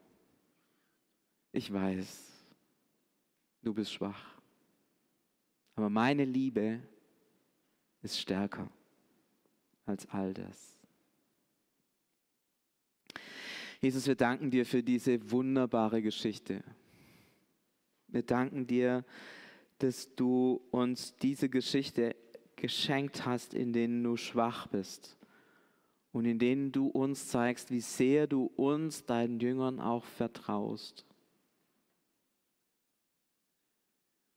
ich 1.52 1.72
weiß, 1.72 2.30
du 3.62 3.74
bist 3.74 3.92
schwach. 3.92 4.40
Aber 5.74 5.90
meine 5.90 6.24
Liebe 6.24 6.80
ist 8.02 8.18
stärker 8.18 8.70
als 9.86 10.08
all 10.10 10.34
das. 10.34 10.78
Jesus, 13.80 14.06
wir 14.06 14.14
danken 14.14 14.50
dir 14.50 14.66
für 14.66 14.82
diese 14.82 15.30
wunderbare 15.30 16.02
Geschichte. 16.02 16.62
Wir 18.08 18.22
danken 18.22 18.66
dir, 18.66 19.04
dass 19.78 20.14
du 20.14 20.60
uns 20.70 21.16
diese 21.16 21.48
Geschichte 21.48 22.14
geschenkt 22.56 23.24
hast, 23.24 23.54
in 23.54 23.72
denen 23.72 24.02
du 24.02 24.16
schwach 24.16 24.66
bist 24.66 25.16
und 26.12 26.26
in 26.26 26.38
denen 26.38 26.72
du 26.72 26.88
uns 26.88 27.28
zeigst, 27.28 27.70
wie 27.70 27.80
sehr 27.80 28.26
du 28.26 28.46
uns, 28.56 29.06
deinen 29.06 29.40
Jüngern, 29.40 29.80
auch 29.80 30.04
vertraust. 30.04 31.06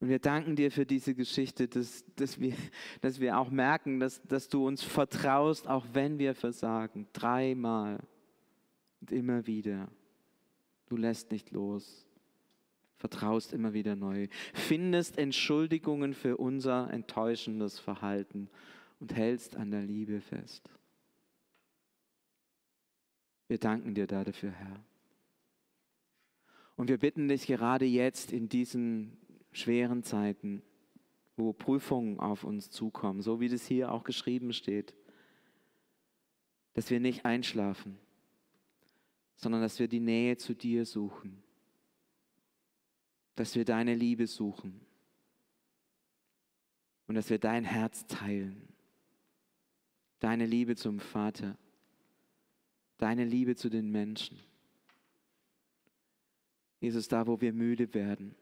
Und 0.03 0.09
wir 0.09 0.19
danken 0.19 0.57
dir 0.57 0.69
für 0.69 0.85
diese 0.85 1.15
Geschichte, 1.15 1.69
dass, 1.69 2.03
dass, 2.17 2.37
wir, 2.37 2.53
dass 2.99 3.21
wir 3.21 3.37
auch 3.37 3.49
merken, 3.49 4.01
dass, 4.01 4.21
dass 4.23 4.49
du 4.49 4.67
uns 4.67 4.83
vertraust, 4.83 5.69
auch 5.69 5.85
wenn 5.93 6.19
wir 6.19 6.35
versagen. 6.35 7.07
Dreimal 7.13 8.01
und 8.99 9.13
immer 9.13 9.47
wieder. 9.47 9.87
Du 10.87 10.97
lässt 10.97 11.31
nicht 11.31 11.51
los. 11.51 12.05
Vertraust 12.97 13.53
immer 13.53 13.71
wieder 13.71 13.95
neu. 13.95 14.27
Findest 14.53 15.17
Entschuldigungen 15.17 16.13
für 16.13 16.35
unser 16.35 16.91
enttäuschendes 16.91 17.79
Verhalten 17.79 18.49
und 18.99 19.15
hältst 19.15 19.55
an 19.55 19.71
der 19.71 19.83
Liebe 19.83 20.19
fest. 20.19 20.69
Wir 23.47 23.57
danken 23.57 23.95
dir 23.95 24.07
dafür, 24.07 24.51
Herr. 24.51 24.83
Und 26.75 26.89
wir 26.89 26.97
bitten 26.97 27.29
dich 27.29 27.47
gerade 27.47 27.85
jetzt 27.85 28.33
in 28.33 28.49
diesen 28.49 29.22
schweren 29.53 30.03
Zeiten, 30.03 30.61
wo 31.35 31.53
Prüfungen 31.53 32.19
auf 32.19 32.43
uns 32.43 32.69
zukommen, 32.69 33.21
so 33.21 33.39
wie 33.39 33.49
das 33.49 33.65
hier 33.65 33.91
auch 33.91 34.03
geschrieben 34.03 34.53
steht, 34.53 34.93
dass 36.73 36.89
wir 36.89 36.99
nicht 36.99 37.25
einschlafen, 37.25 37.97
sondern 39.35 39.61
dass 39.61 39.79
wir 39.79 39.87
die 39.87 39.99
Nähe 39.99 40.37
zu 40.37 40.53
dir 40.53 40.85
suchen, 40.85 41.41
dass 43.35 43.55
wir 43.55 43.65
deine 43.65 43.95
Liebe 43.95 44.27
suchen 44.27 44.81
und 47.07 47.15
dass 47.15 47.29
wir 47.29 47.39
dein 47.39 47.63
Herz 47.63 48.05
teilen, 48.05 48.69
deine 50.19 50.45
Liebe 50.45 50.75
zum 50.75 50.99
Vater, 50.99 51.57
deine 52.97 53.25
Liebe 53.25 53.55
zu 53.55 53.69
den 53.69 53.91
Menschen. 53.91 54.39
Jesus, 56.79 57.07
da 57.07 57.27
wo 57.27 57.41
wir 57.41 57.53
müde 57.53 57.93
werden, 57.93 58.35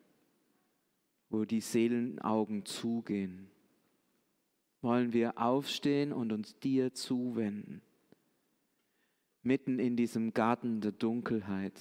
wo 1.32 1.46
die 1.46 1.62
Seelenaugen 1.62 2.65
zugehen, 2.65 3.50
wollen 4.82 5.13
wir 5.13 5.38
aufstehen 5.38 6.12
und 6.12 6.32
uns 6.32 6.60
dir 6.60 6.94
zuwenden, 6.94 7.82
mitten 9.41 9.80
in 9.80 9.96
diesem 9.96 10.34
Garten 10.34 10.82
der 10.82 10.91
Dunkelheit, 10.91 11.80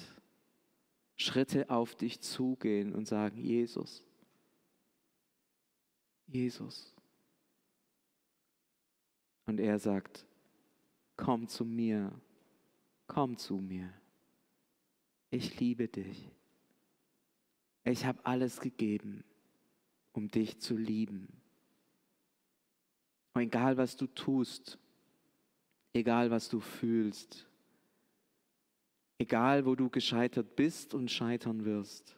Schritte 1.17 1.69
auf 1.69 1.95
dich 1.95 2.21
zugehen 2.21 2.95
und 2.95 3.07
sagen, 3.07 3.39
Jesus, 3.39 4.05
Jesus. 6.27 6.95
Und 9.47 9.59
er 9.59 9.79
sagt, 9.79 10.25
komm 11.17 11.49
zu 11.49 11.65
mir, 11.65 12.13
komm 13.07 13.37
zu 13.37 13.57
mir. 13.57 13.93
Ich 15.31 15.59
liebe 15.59 15.89
dich. 15.89 16.31
Ich 17.85 18.05
habe 18.05 18.25
alles 18.25 18.61
gegeben 18.61 19.25
um 20.21 20.31
dich 20.31 20.59
zu 20.59 20.77
lieben. 20.77 21.29
Und 23.33 23.41
egal 23.41 23.79
was 23.79 23.97
du 23.97 24.07
tust, 24.07 24.79
egal 25.95 26.31
was 26.31 26.51
du 26.51 26.61
fühlst, 26.61 27.49
egal 29.17 29.65
wo 29.65 29.75
du 29.75 29.89
gescheitert 29.89 30.57
bist 30.57 30.93
und 30.93 31.11
scheitern 31.11 31.65
wirst, 31.65 32.15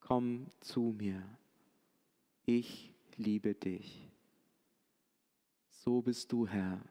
komm 0.00 0.48
zu 0.58 0.92
mir. 0.98 1.22
Ich 2.46 2.92
liebe 3.16 3.54
dich. 3.54 4.10
So 5.68 6.02
bist 6.02 6.32
du 6.32 6.48
Herr. 6.48 6.82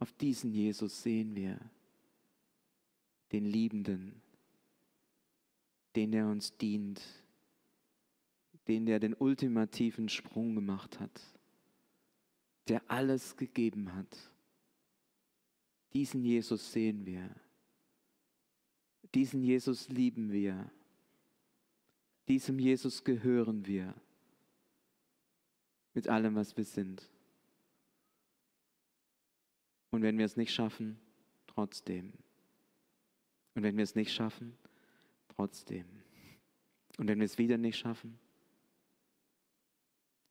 Auf 0.00 0.12
diesen 0.14 0.50
Jesus 0.50 1.00
sehen 1.00 1.36
wir, 1.36 1.60
den 3.30 3.44
Liebenden, 3.44 4.20
den 5.94 6.10
der 6.10 6.26
uns 6.26 6.56
dient, 6.56 7.21
den 8.68 8.86
der 8.86 9.00
den 9.00 9.14
ultimativen 9.14 10.08
Sprung 10.08 10.54
gemacht 10.54 11.00
hat, 11.00 11.20
der 12.68 12.82
alles 12.90 13.36
gegeben 13.36 13.94
hat. 13.94 14.30
Diesen 15.92 16.24
Jesus 16.24 16.72
sehen 16.72 17.04
wir. 17.04 17.34
Diesen 19.14 19.42
Jesus 19.42 19.88
lieben 19.88 20.32
wir. 20.32 20.70
Diesem 22.28 22.58
Jesus 22.58 23.04
gehören 23.04 23.66
wir. 23.66 23.94
Mit 25.92 26.08
allem, 26.08 26.34
was 26.34 26.56
wir 26.56 26.64
sind. 26.64 27.10
Und 29.90 30.02
wenn 30.02 30.16
wir 30.16 30.24
es 30.24 30.36
nicht 30.36 30.54
schaffen, 30.54 30.98
trotzdem. 31.46 32.14
Und 33.54 33.62
wenn 33.62 33.76
wir 33.76 33.84
es 33.84 33.94
nicht 33.94 34.12
schaffen, 34.12 34.56
trotzdem. 35.28 35.84
Und 36.96 37.08
wenn 37.08 37.18
wir 37.18 37.26
es 37.26 37.36
wieder 37.36 37.58
nicht 37.58 37.76
schaffen, 37.76 38.18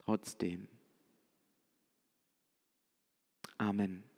trotzdem. 0.05 0.67
Amen. 3.57 4.10